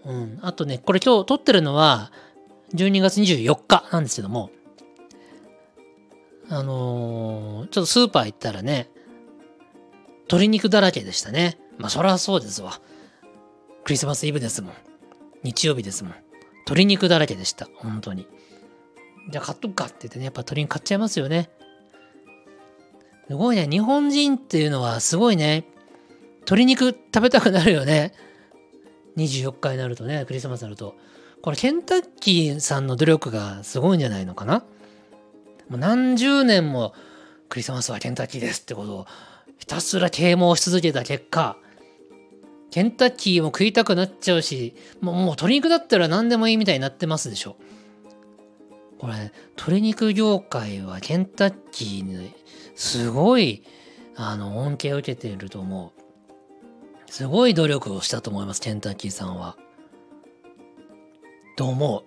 [0.05, 0.39] うん。
[0.41, 2.11] あとね、これ今日撮ってるのは
[2.75, 4.51] 12月24日なんですけども、
[6.49, 8.89] あのー、ちょっとスーパー行ったらね、
[10.23, 11.57] 鶏肉だらけでしたね。
[11.79, 12.79] まあそりゃそうですわ。
[13.83, 14.73] クリスマスイブですもん。
[15.43, 16.13] 日曜日ですもん。
[16.65, 17.67] 鶏肉だらけでした。
[17.77, 18.27] 本当に。
[19.31, 21.49] じゃあ買っとくかって言ってね、やっぱ鶏肉買っちゃいますよね。
[23.27, 23.67] すごいね。
[23.67, 25.65] 日本人っていうのはすごいね。
[26.41, 28.13] 鶏肉食べたくなるよね。
[29.17, 30.95] 24日になるとね、クリスマスになると。
[31.41, 34.63] これケンタッキーさんの努力がすごいんじゃないのかな
[35.69, 36.93] もう何十年も
[37.49, 39.07] クリスマスはケンタッキーですってことを
[39.57, 41.57] ひたすら啓蒙し続けた結果、
[42.71, 47.55] ケンタッキーも食いたくなっちゃうし、もうもう鶏肉だったら何でもいいみたいになってますでしょ。
[49.03, 52.33] これ、鶏肉業界はケンタッキーに
[52.73, 53.61] すごい、
[54.15, 57.11] あの、恩恵を受けていると思う。
[57.11, 59.57] すごい努力をしたと思います、ケンタッキーさんは。
[61.57, 62.05] と思う。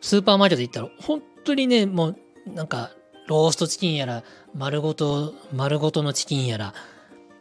[0.00, 2.92] スーパーマーケット行ったら、本当にね、もう、なんか、
[3.26, 4.22] ローストチキンやら、
[4.54, 6.74] 丸ごと、丸ごとのチキンやら、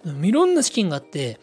[0.03, 1.39] いろんなチキンがあって、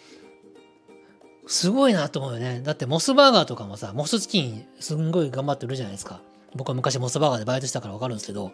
[1.47, 2.61] すごいなと思うよね。
[2.61, 6.23] だってモスバーガーとかもさ、モスチキンすんごい頑張ってるじゃないですか。
[6.55, 8.53] 僕は昔モスバーガーでバイトしたからわかるんですけど、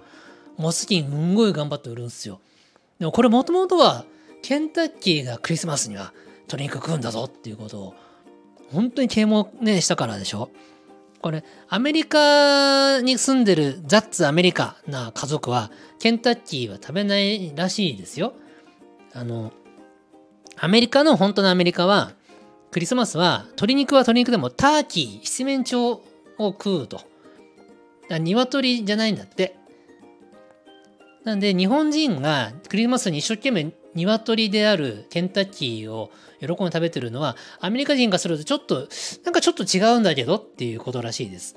[0.57, 2.40] モスキンすんごい頑張って売るんですよ。
[2.99, 4.05] でもこれもともとは、
[4.42, 7.94] ケンタッキーがクリスマスには鶏肉食うんだぞっていうことを、
[8.72, 10.51] 本当に啓蒙ね、したからでしょ。
[11.20, 18.34] これ、アメリカに住んでるザッツアメリカな家族は、ケンタッキーは食べないらしいですよ。
[19.12, 19.53] あの、
[20.57, 22.12] アメリカの本当のアメリカは、
[22.70, 26.03] クリスマスは鶏肉は鶏肉でもターキー、七面鳥を
[26.38, 27.01] 食うと。
[28.11, 29.57] あ鶏じゃないんだって。
[31.25, 38.89] なんで日本人がクリスマスに一生懸命鶏であるケンタッキーを喜んで食べてるのはアメリカ人がするとちょっと
[39.25, 41.57] なんかちょっと違うんだけどっていうことらしいです。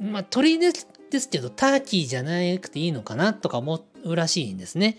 [0.00, 4.98] まあ鳥ですですけどターキーじゃなくていいのかなとか思うらしいんですね。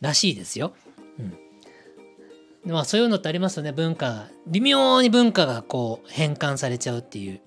[0.00, 0.74] らしいですよ。
[1.18, 2.72] うん。
[2.72, 7.40] まあそういうのってありますよね文化微妙に文化がこう変換されちゃうっていう。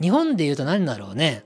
[0.00, 1.44] 日本で言うと何だろうね。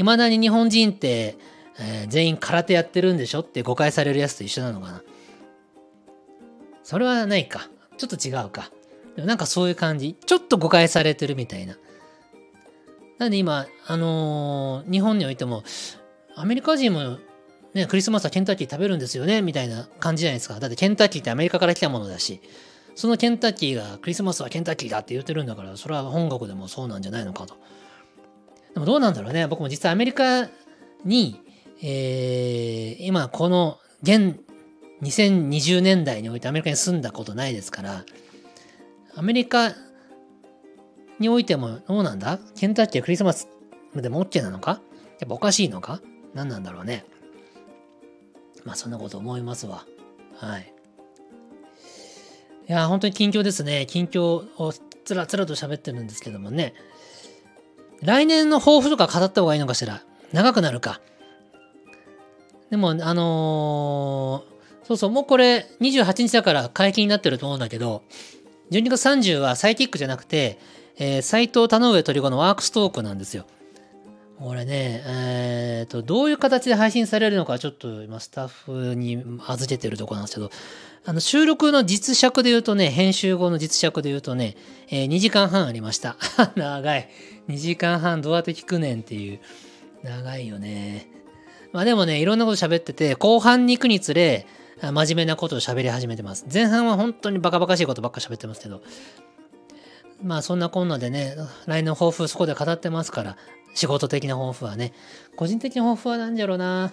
[0.00, 1.36] いまだに日本人って
[1.82, 3.40] えー、全員空手やってるんでしょ？
[3.40, 5.02] って誤解されるやつと一緒なのかな？
[6.82, 7.70] それはないか。
[7.96, 8.70] ちょっと違うか。
[9.16, 10.14] でもなんかそういう感じ。
[10.26, 11.78] ちょっと誤解されてるみたいな。
[13.16, 15.62] なんで今、あのー、日本においても、
[16.36, 17.18] アメリカ人も
[17.72, 19.40] ね、クリスマスはケンタッキー食べるんですよね？
[19.40, 20.60] みたいな感じじゃないですか。
[20.60, 22.42] だってケンタッキーってアメリカから来たものだし、
[22.94, 27.56] そのケンタッキーがクリスマスはケンタッキーだって言ってるんだから、それは本国でもそうなんじゃないのかと。
[28.74, 29.46] でもどうなんだろうね。
[29.46, 30.48] 僕も実際アメリカ
[31.04, 31.40] に
[31.82, 34.38] えー、今この現
[35.00, 38.04] 2020年代においてアメリカに住んだことないですから、
[39.14, 39.72] アメリカ
[41.18, 42.38] においてもどうなんだ？
[42.54, 43.48] ケンタッキークリスマス
[43.94, 44.82] でも OK なのか？
[45.20, 46.02] やっぱおかしいのか？
[46.34, 47.06] 何なんだろうね。
[48.66, 49.86] まあそんなこと思いますわ。
[50.36, 50.74] はい。
[52.68, 53.86] いや、本当に近況ですね。
[53.86, 54.22] 近況
[54.62, 56.74] をつらつらと喋ってるんですけどもね。
[58.02, 60.02] 来年の抱負とか語った方がいいのかしら？
[60.32, 61.00] 長くなるか。
[62.70, 68.02] でも、あのー、そうそう、もうこれ28日だから解禁になってると思うんだけど、
[68.70, 70.58] 12月30はサイキックじゃなくて、
[70.98, 73.44] えー、斎藤田上鳥子のワークストークなんですよ。
[74.38, 80.50] これね、えっ、ー、と、どういう形で配信されるのかちょっと今スタッフに預けてるとこなんですけど、
[81.04, 84.56] あの収録の実尺で言うとね、編集後の実尺で言うとね、
[84.88, 86.16] えー、2時間半ありました。
[86.56, 87.08] 長い。
[87.48, 89.40] 2時間半どうやって聞くねんっていう。
[90.02, 91.08] 長いよね。
[91.72, 94.46] まあでもね、いろんなこと喋ってて、後半に行くにつれ、
[94.80, 96.46] 真面目なことを喋り始めてます。
[96.52, 98.82] 前半は本当にバカバカしいことばっか喋ってますけど。
[100.22, 101.36] まあそんなこんなでね、
[101.66, 103.36] 来年抱負そこで語ってますから、
[103.74, 104.92] 仕事的な抱負はね。
[105.36, 106.92] 個人的な抱負は何じゃろうな。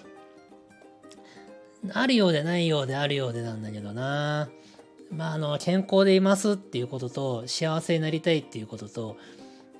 [1.93, 4.49] あるようでないようであるようでなんだけどな。
[5.11, 9.17] まああの、健康でいますっていうことと、幸せになりたいっていうことと、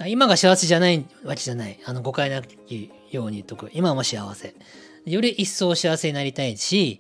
[0.05, 1.79] 今が幸せじゃないわけじゃない。
[1.85, 3.71] あの誤解なきように言っとく。
[3.73, 4.55] 今も幸せ。
[5.05, 6.99] より一層幸せになりたいし、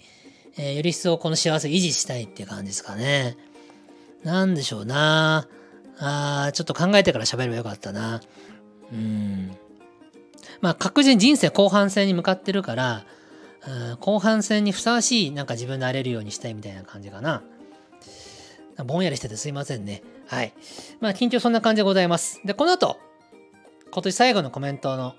[0.57, 3.37] えー、より一層この幸せ維持したいって感じですかね。
[4.23, 5.47] なんでしょうな
[5.99, 8.21] あちょっと考えてから喋ればよかったな。
[8.91, 9.55] うん。
[10.61, 13.05] まあ確実に人生後半戦に向かってるから、
[13.67, 17.43] うん後半戦にふさわしいなんか自分でなれるようにしたいみたいな感じかな。
[18.85, 20.03] ぼんやりしててすいませんね。
[20.27, 20.53] はい。
[20.99, 22.41] まあ、緊張そんな感じでございます。
[22.45, 22.97] で、この後、
[23.91, 25.15] 今年最後のコメントの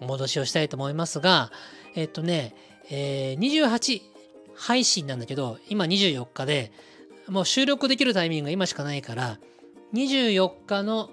[0.00, 1.50] お戻しをしたいと思いますが、
[1.94, 2.54] えっとね、
[2.90, 4.02] えー、28
[4.54, 6.72] 配信なんだけど、今24日で、
[7.28, 9.38] もう収録できるタイミングが今しかないから、
[9.94, 11.10] 24日の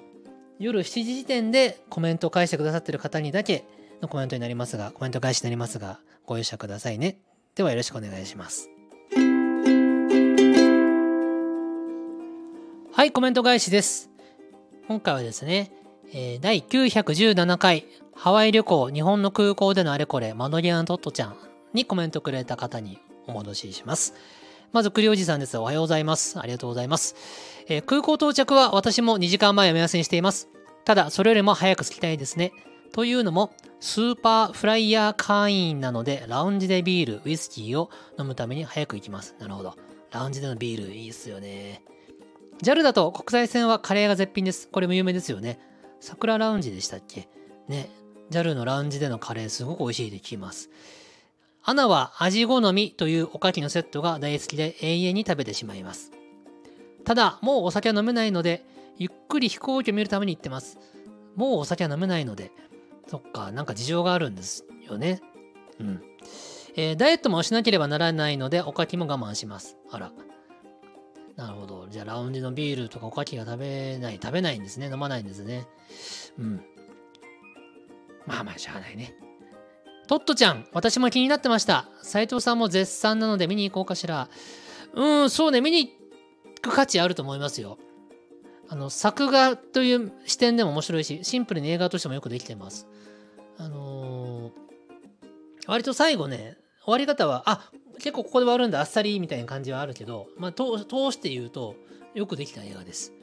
[0.60, 3.66] 夜7時時点でコメントを返してくださってる方にだけ
[4.02, 7.20] のコメントになりますが、コメント返しになりますが、ご容赦くださいね。
[7.56, 8.73] ではよろしくお願いします。
[12.96, 14.12] はい、コメント返しです。
[14.88, 15.72] 今回はですね、
[16.14, 21.36] えー、第917回ハワイ旅行日本の空港でのあれこれマノリアントットちゃん
[21.74, 24.14] にコメントくれた方にお戻しします。
[24.72, 25.58] まず、栗おじさんです。
[25.58, 26.40] おはようございます。
[26.40, 27.16] ありがとうございます。
[27.68, 30.50] えー、空港到着は私も2時間前を目安にしています。
[30.86, 32.54] ただ、それよりも早く着きたいですね。
[32.92, 37.90] というのも、スーパーフライヤーズ会員なので、ラウンジでビール、ウイスキーを
[38.20, 39.36] 飲むために早く行きます。
[39.40, 39.76] なるほど。
[40.12, 41.82] ラウンジでのビール、いいっすよね。
[42.62, 44.70] JAL だと国際線はカレーが絶品です。
[44.70, 45.60] これも有名ですよね。
[46.00, 47.28] サクララウンジでしたっけ？
[47.68, 47.90] ね、
[48.30, 50.70] JAL のラウンジでのカレーすごく美味しいって聞きます。
[51.66, 56.12] ANA は味好みというおかきのセットが大好きで永遠に食べてしまいます。
[57.06, 58.66] ただ、もうお酒は飲めないので、
[58.98, 60.78] ゆっくり飛行機を見るために行ってます。
[61.36, 62.52] もうお酒は飲めないので、
[63.08, 65.22] そっか、なんか事情があるんですよね。
[65.80, 66.02] うん。
[66.76, 69.78] えーダイエットもしなければならないので、おかきも我慢します。
[69.90, 70.12] あら。
[71.36, 71.88] なるほど。
[71.90, 74.88] じゃあ、ラウンジのビールとかおかきが食べない、食べないんですね。
[74.88, 75.66] 飲まないんですね。
[76.38, 76.64] うん。
[78.26, 79.16] まあまあ、しゃあないね。
[80.08, 81.90] トットちゃん、私も気になってました。
[82.02, 84.30] 斉藤さんも絶賛なので見に行こうかしら。
[84.94, 87.80] うん、そうね、見に行く価値あると思いますよ。
[88.70, 92.88] あの、作画という視点でも面白いし、シンプルに映画としてもよくできてます。
[93.58, 94.64] あのー
[95.68, 100.64] 割と最後ね、終わり方は、あ結構ここで終わるんだ、あっさりみたいな感じはあるけど、まあ、通
[101.12, 101.76] して言うと、
[102.14, 103.14] よくできた映画です。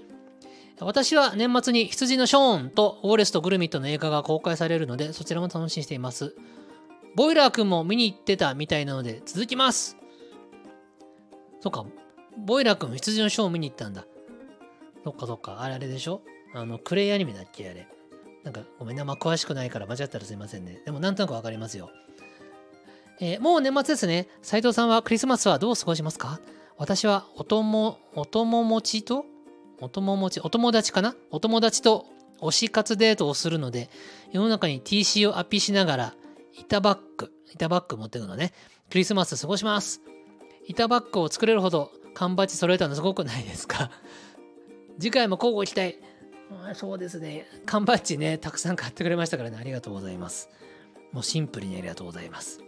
[0.80, 6.34] 私は年末に羊のショーンとウォレスとグルミットの映画が公開されるので、そちらも楽しみにしています。
[7.14, 9.98] ボイラー君も見に行ってたみたいなので、続きます。
[11.60, 11.84] そっか、
[12.38, 14.06] ボイラー君羊のショーン見に行ったんだ。
[15.04, 16.22] そっかそっか、あれあれでしょ？
[16.54, 17.86] あの、クレイアニメだっけあれ。
[18.44, 20.80] なんか、ごめんな、まあ、詳しくないから間違ったらすいませんね。
[20.86, 21.90] でも、なんとなくわかりますよ。
[23.22, 24.28] えーもう年末ですね。
[24.42, 26.40] 斉藤さんはクリスマスはどう過ごしますか？
[26.78, 29.26] 私はお友、お友持ちと、
[29.80, 31.14] お友持ち、お友達かな？
[31.30, 32.06] お友達と
[32.40, 33.90] 推し活デートをするので、
[34.32, 36.14] 世の中に TC をアピしながら、
[36.58, 38.54] 板バッグ、板バッグ持ってくのね。
[38.88, 40.00] クリスマス過ごします。
[40.66, 43.90] 板バッグを作れるほど缶バッジ揃えたのすごくないですか？
[44.98, 45.98] 次回も交互期待。
[46.74, 47.46] そうですね。
[47.66, 50.48] 缶バッジね、たくさん買ってくれましたからね、ありがとうございます。
[51.12, 52.60] もうシンプルにありがとうございます。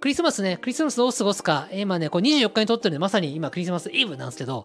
[0.00, 4.64] クリスマスね、クリスマスどう過ごすか、今ね、これ24日に撮ってるんで、まさに今クリスマスイブなんですけど、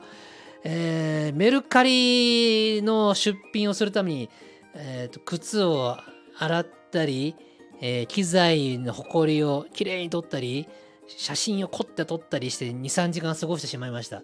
[0.63, 4.29] えーメルカリの出品をするために、
[4.75, 5.97] えーと靴を
[6.38, 7.36] 洗ったり、
[7.81, 10.67] えー機材のホコリをきれいに取ったり、
[11.07, 14.21] 写真を凝って撮ったりして2、3時間過ごしてしまいました。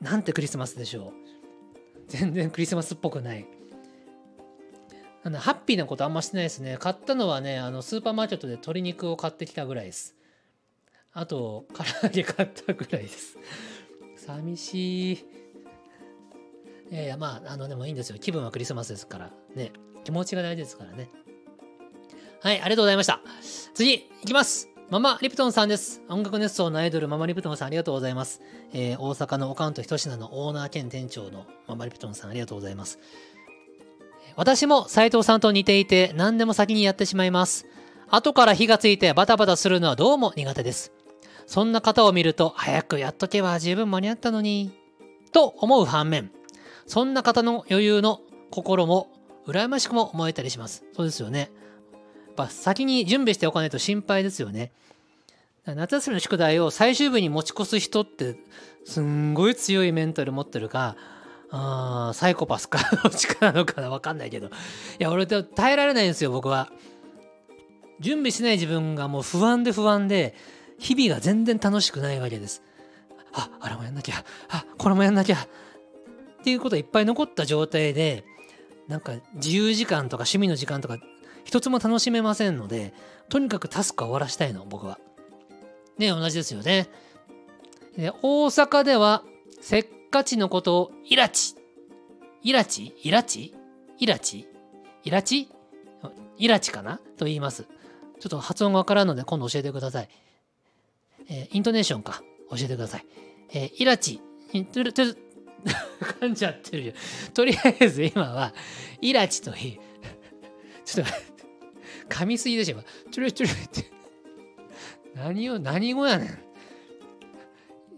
[0.00, 1.12] なんてクリスマスでしょう。
[2.08, 3.46] 全然クリスマスっぽくない。
[5.24, 6.76] あのハッピーなことあんましてないですね。
[6.78, 10.15] 買ったのはね、あのスーパーマーケットで鶏肉を買ってきたぐらいです。
[11.18, 13.38] あと、唐揚げ買ったぐらいです。
[14.16, 15.26] 寂しい。
[16.90, 18.18] いやいや、まあ、あの、でもいいんですよ。
[18.18, 19.30] 気分はクリスマスですから。
[19.54, 19.72] ね。
[20.04, 21.08] 気持ちが大事ですからね。
[22.42, 23.22] はい、ありがとうございました。
[23.72, 24.68] 次、いきます。
[24.90, 26.02] ママリプトンさんです。
[26.10, 28.42] 音楽熱奏のアイドル、ママリプトンさんありがとうございます。
[28.74, 32.98] えー大阪のオカントひとしなのオーナー兼店長のママリプトンさんありがとうございます。
[34.36, 37.64] 私も斉藤さんと似ていて何でも先にやってしまいます。
[38.10, 40.92] 後から火がついてバタバタするのはどうも苦手です。
[41.46, 44.72] そんな方を見ると早くやっとけば十分間に合ったのに。
[45.32, 46.30] と思う反面、
[46.86, 48.20] そんな方の余裕の
[48.50, 49.10] 心も
[49.46, 50.84] 羨ましくも思えたりします。
[50.94, 51.50] そうですよね。
[52.28, 54.72] やっぱ先に準備しておかないと心配ですよね。
[55.66, 58.36] 夏休みの宿題を最終日に持ち越す人って
[58.84, 60.96] すんごい強いメンタル持ってるか、
[61.50, 64.46] あサイコパスかどっちかなのかなわかんないけど。
[64.46, 64.50] い
[65.00, 66.70] や、俺って耐えられないんですよ、僕は。
[68.00, 70.34] 準備しない自分がもう不安で不安で、
[70.78, 72.62] 日々が全然楽しくないわけです。
[73.32, 75.36] あ、あれもやんなきゃ、あ、これもやんなきゃ。
[75.36, 75.38] っ
[76.44, 78.24] ていうこといっぱい残った状態で、
[78.88, 80.98] なんか自由時間とか趣味の時間とか
[81.44, 82.94] 一つも楽しめませんので、
[83.28, 84.98] とにかくタスクは終わらしたいの、僕は。
[85.98, 86.88] ね、同じですよね。
[87.96, 89.24] で大阪では
[89.60, 91.56] せっかちのことをイラチ。
[92.42, 92.94] イラチ？
[93.02, 93.54] イラチ？
[93.98, 94.46] イラチ？
[95.02, 95.48] イラチ？
[96.38, 97.00] イラチかな？
[97.16, 97.64] と言います。
[98.20, 100.08] ちょっと発音がわからんので今度教えてください。
[101.28, 102.22] えイントネーションか。
[102.50, 103.06] 教えてください。
[103.52, 104.20] えーイラチ。
[104.52, 105.14] いとりとり
[106.20, 106.92] 噛んじゃってるよ。
[107.34, 108.54] とりあえず今は、
[109.00, 109.80] イラチといい。
[110.84, 111.44] ちょっと待って、
[112.08, 112.76] 噛みすぎでしょ。
[112.76, 113.90] 今ちょりちょりって。
[115.14, 116.38] 何を、何語やね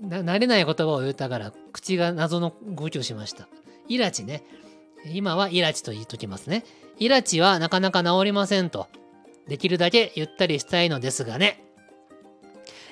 [0.01, 0.09] ん。
[0.09, 3.49] な慣れない言葉を言ったから、口が謎の動きをしました。
[3.89, 4.45] イラチね。
[5.13, 6.65] 今はイラチと言っときますね。
[6.99, 8.89] イラチはなかなか治りませんと。
[9.47, 11.65] できるだけゆったりしたいのですがね。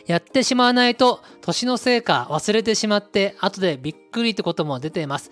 [0.07, 5.31] やってしまわないと、年のせいか忘れてしまって、後でびっくりってことも出ています。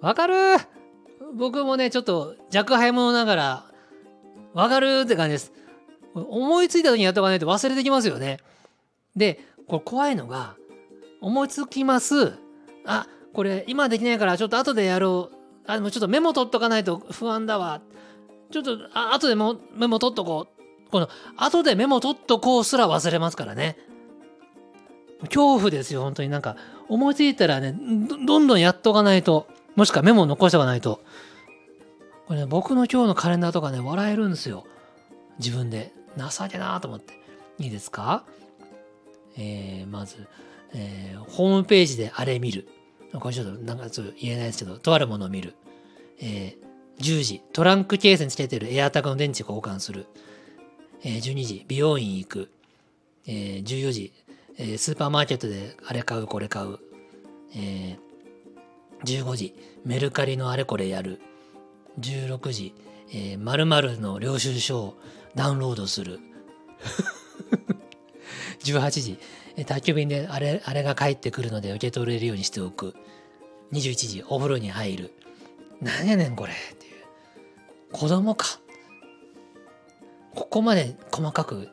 [0.00, 0.34] わかる？
[1.34, 3.64] 僕もね、ちょっと若輩者ながら、
[4.54, 5.52] わかるって感じです。
[6.14, 8.38] 思いついた時にやっとかないと忘れてきますよね。
[9.16, 10.54] で、これ怖いのが、
[11.20, 12.34] 思いつきます。
[12.86, 15.36] あ、これ今できないからちょっと後でやろう。
[15.66, 17.80] あ、でもちょっとメモ取っとかないと不安だわ。
[18.52, 20.46] ちょっと、あ後でもメモ取っとこ
[20.86, 20.90] う。
[20.90, 23.76] この、後でメモ取っとこうすら忘れますからね。
[25.24, 26.56] 恐怖ですよ、本当になんか。
[26.88, 27.74] 思いついたらね、
[28.26, 29.46] どんどんやっとかないと、
[29.76, 31.00] もしくはメモを残しておかないと、
[32.26, 34.64] これね、僕の今日のカレンダーとかね、笑えるんですよ。
[35.38, 35.92] 自分で。
[36.16, 37.18] 情けなと思って。
[37.58, 38.24] いいですか？
[39.36, 40.28] えー、まず、
[40.72, 42.68] えー、ホームページであれ見る。
[43.18, 45.54] これちょっとなんかちょっと言えないですけど、とあるものを見る。
[46.20, 50.06] えー、10時、トランクケースにつけてるエアタグの電池交換する。
[51.02, 52.50] えー、12時、美容院行く。
[53.26, 54.12] えー、14時、
[54.56, 56.78] えー、スーパーマーケットであれ買う、これ買う。
[57.56, 61.20] えー、15時、メルカリのあれこれやる。
[62.00, 62.74] 16時、
[63.10, 64.98] えー、〇〇の領収書を
[65.34, 66.20] ダウンロードする。
[68.62, 69.18] 18時、
[69.66, 72.94] 宅急便であれ、あれが帰ってくるので受け取れるようにしておく。
[73.72, 75.14] 21時、お風呂に入る。
[75.80, 76.92] なんやねんこれっていう。
[77.92, 78.60] 子供か。
[80.34, 81.68] ここまで細かく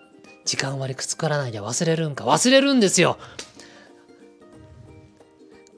[0.51, 2.25] 時間割り作らなきゃ忘れるんか。
[2.25, 3.17] 忘れるんですよ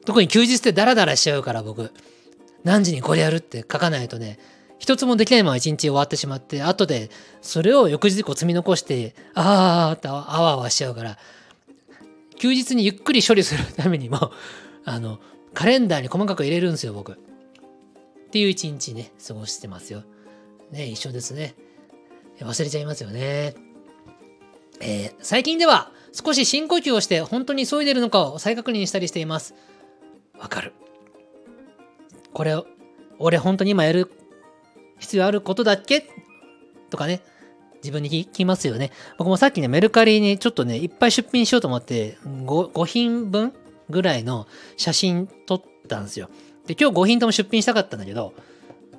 [0.03, 1.91] 特に休日ってダラダラしちゃうから僕。
[2.63, 4.39] 何時にこれやるって書かないとね、
[4.79, 7.11] 一つもできないまま一日終わってしまって、後で
[7.43, 11.19] それを翌日こう積み残して、あーってあわあわしちゃうから、
[12.39, 14.31] 休日にゆっくり処理するためにも、
[14.85, 15.19] あの、
[15.53, 17.11] カレンダーに細かく入れるんですよ、僕。
[17.11, 17.15] っ
[18.31, 20.01] ていう一日ね、過ごしてますよ。
[20.71, 21.53] ね、一緒ですね。
[22.39, 23.53] 忘れちゃいますよね。
[24.79, 29.55] えー、最近では少し深呼吸をして本当に急いでるのかを再確認したりしています。
[30.37, 30.73] わかる。
[32.33, 32.55] これ、
[33.19, 34.11] 俺本当に今やる
[34.99, 36.07] 必要あることだっけ？
[36.89, 37.21] とかね、
[37.81, 38.91] 自分に聞きますよね。
[39.17, 43.53] 僕もさっきね、メルカリにちょっとね、いっぱい出品しようと思って、5, 5品分
[43.89, 44.47] ぐらいの
[44.77, 46.29] 写真撮ったんですよ。
[46.67, 48.33] で、今日5品とも出品したかったんだけど、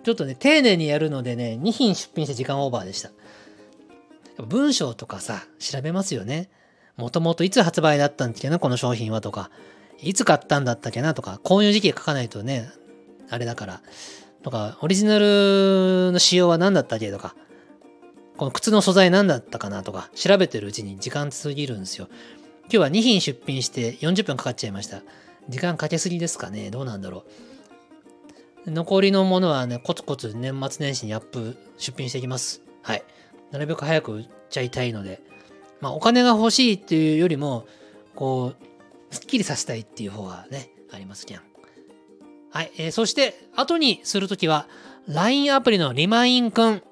[0.03, 3.11] ちょっとね、丁寧にやるのでね、2品出品して時間オーバーでした。
[4.43, 6.51] 文章とかさ、調べますよね。
[6.97, 9.51] もともといつ発売だったんだっけな、この商品はとか。
[10.03, 12.69] いつ買ったんだったっけなとか、こういう時期書かないとね、
[13.31, 13.83] あれだから。
[14.43, 17.35] とか、オリジナルの仕様は何だったっけとか、
[18.37, 22.09] この靴の素材何だったかなとか、調べてるうちに時間過ぎるんですよ。
[22.65, 25.03] 今日は2品出品して40分かかっちゃいました。
[25.49, 27.25] 時間かけすぎですかねどうなんだろ
[28.67, 28.71] う。
[28.71, 32.63] 残りのものはね、コツコツ年末年始にアップ出品していきます。
[32.83, 33.05] はい。
[33.55, 35.23] なるべく早く売っちゃいたいので。
[35.81, 37.69] まあ、お金が欲しいっていうよりも、
[38.17, 41.41] こう、すっきりさせたいっていう方がね、ありますけん。
[42.51, 42.73] はい。
[42.79, 44.67] えー、そして、後にするときは、
[45.07, 46.83] LINE アプリのリマインくん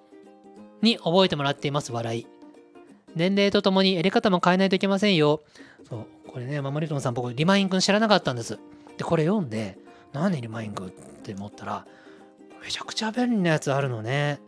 [0.83, 2.27] に覚えてもらっています、笑い。
[3.17, 5.43] 年齢とともにやり方も変えないといけませんよ。
[5.89, 8.61] そう、これね、ママリトンさん、僕、リマインくん知らなかったんです。
[8.99, 9.79] で、これ読んで、
[10.13, 11.87] 何リマインくんって思ったら、
[12.63, 14.39] めちゃくちゃ便利なやつあるのね。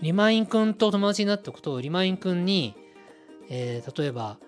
[0.00, 2.74] リマインくんと友達になっておくと、リマインくんに、
[3.48, 4.38] えー、例えば、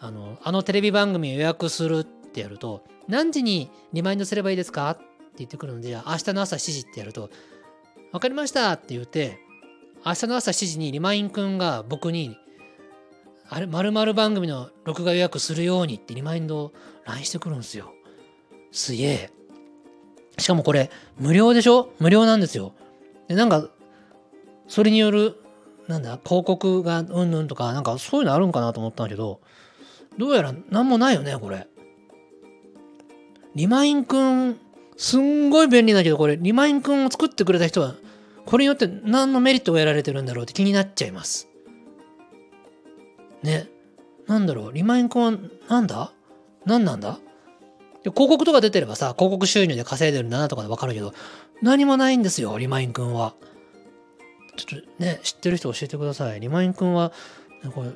[0.00, 4.90] あの、あのテレビ番組予約するってやると、何時にリマインドすればいいですか？
[4.90, 5.04] って
[5.38, 7.30] 言ってくるので、明日の朝7時ってやると、
[8.12, 9.38] わかりましたって言って、
[10.04, 12.36] 明日の朝7時にリマインくんが僕に、
[13.48, 16.72] あれ、〇〇番組の録画予約するようにってリマインドを
[17.04, 17.92] LINE してくるんですよ。
[18.70, 19.30] すげえ。
[20.38, 21.92] しかもこれ、無料でしょ？
[21.98, 22.74] 無料なんですよ。
[23.28, 23.68] で、なんか、
[24.72, 25.36] それによる、
[25.86, 29.42] なんだ、広告がうんぬんとか、なんかそういうのあるんかなと思ったんだけど、
[30.16, 31.68] どうやら何もないよね、これ。
[33.54, 34.58] リマインくん、
[34.96, 37.96] すんごい便利だけど、これ、リマインくんを作ってくれた人は、
[38.46, 41.48] これによって何のメリットが得られてるんだろうって気になっちゃいます。
[43.42, 43.68] ね。
[44.26, 45.32] なんだろう、リマインくんは
[45.68, 46.12] なんだ？
[46.64, 47.18] 何なんだ？
[48.04, 51.12] 広告とか出てればさ、広告収入で稼いでるんだなとかでわかるけど、
[51.60, 53.34] 何もないんですよ、リマインくんは。
[54.56, 56.40] ちょっとね、知ってる人教えてください。
[56.40, 57.12] リマインくんは、
[57.74, 57.90] これ、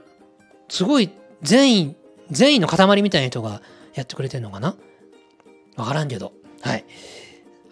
[0.68, 1.10] すごい
[1.42, 1.96] 善意、
[2.30, 3.62] 善意の塊みたいな人が
[3.94, 4.74] やってくれてんのかな？
[5.76, 6.32] わからんけど。
[6.62, 6.84] はい。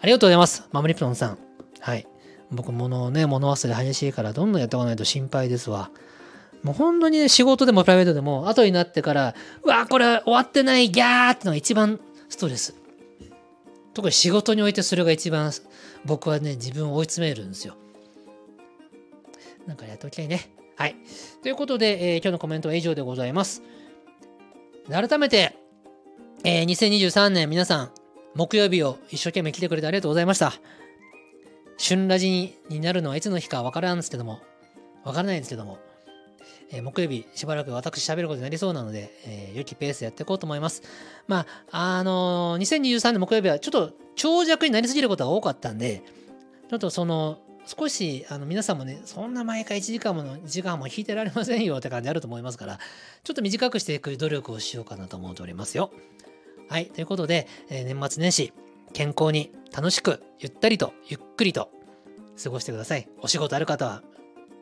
[0.01, 0.67] ありがとうございます。
[0.71, 1.37] マムリプトンさん。
[1.79, 2.07] はい。
[2.51, 5.89] 僕、物ね、物忘れ激しいから、どんどんやっておかないと心配ですわ。
[6.61, 12.75] もう本当にね、仕事でもプライベートでも、後になってから、うわ、これ終わってない、ギャーってのが一番ストレス。
[13.93, 15.51] 特に仕事においてそれが一番、
[16.05, 17.75] 僕はね、自分を追い詰めるんですよ。
[19.67, 20.49] なんかやっておきたいね。
[20.75, 20.95] はい。
[21.41, 23.61] ということで、えー、今日のコメントは以上でございます。
[24.89, 25.55] 改めて、
[26.43, 27.91] えー、2023年皆さん、
[28.35, 30.53] 木曜日を一生懸命来てくれてありがとうございました。
[31.77, 34.41] 旬ラジになるのはいつの日かわからんですけども、
[35.03, 35.79] わからないんですけども、
[36.71, 40.83] えー、木曜日しばらく私喋ることになりそうなので、えー、良きペースでやっていこうと思います。
[41.27, 46.03] まあ、あのー、2023年木曜日はちょっと長尺になりすぎることが多かったんで、
[46.69, 52.79] ちょっとその、少しあの皆さんもね、そんな毎回1時間もの時間も引いてられませんよって感じあると思いますから、
[53.23, 55.91] ちょっと短くしていく努力をしようかなと思っておりますよ。
[56.69, 58.53] はい、ということで、えー、年末年始、
[58.93, 61.69] 健康に楽しく、ゆったりと、ゆっくりと、
[62.41, 63.07] 過ごしてください。
[63.21, 64.03] お仕事ある方は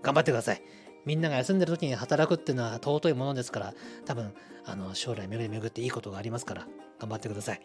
[0.02, 0.62] 頑張ってください。
[1.06, 3.74] みんなが休んでる時に働くっていうのは尊いものですから、
[4.06, 4.34] 多分、
[4.66, 6.68] あの、将来巡り巡っていいことがありますから、
[7.00, 7.62] 頑張ってください。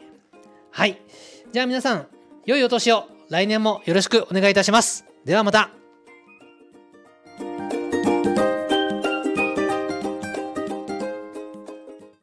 [0.70, 1.01] はい。
[1.53, 2.07] じゃあ皆さん、
[2.45, 5.07] 良いお年を来年もよろしくお願いいたします。
[5.24, 5.70] ではまた。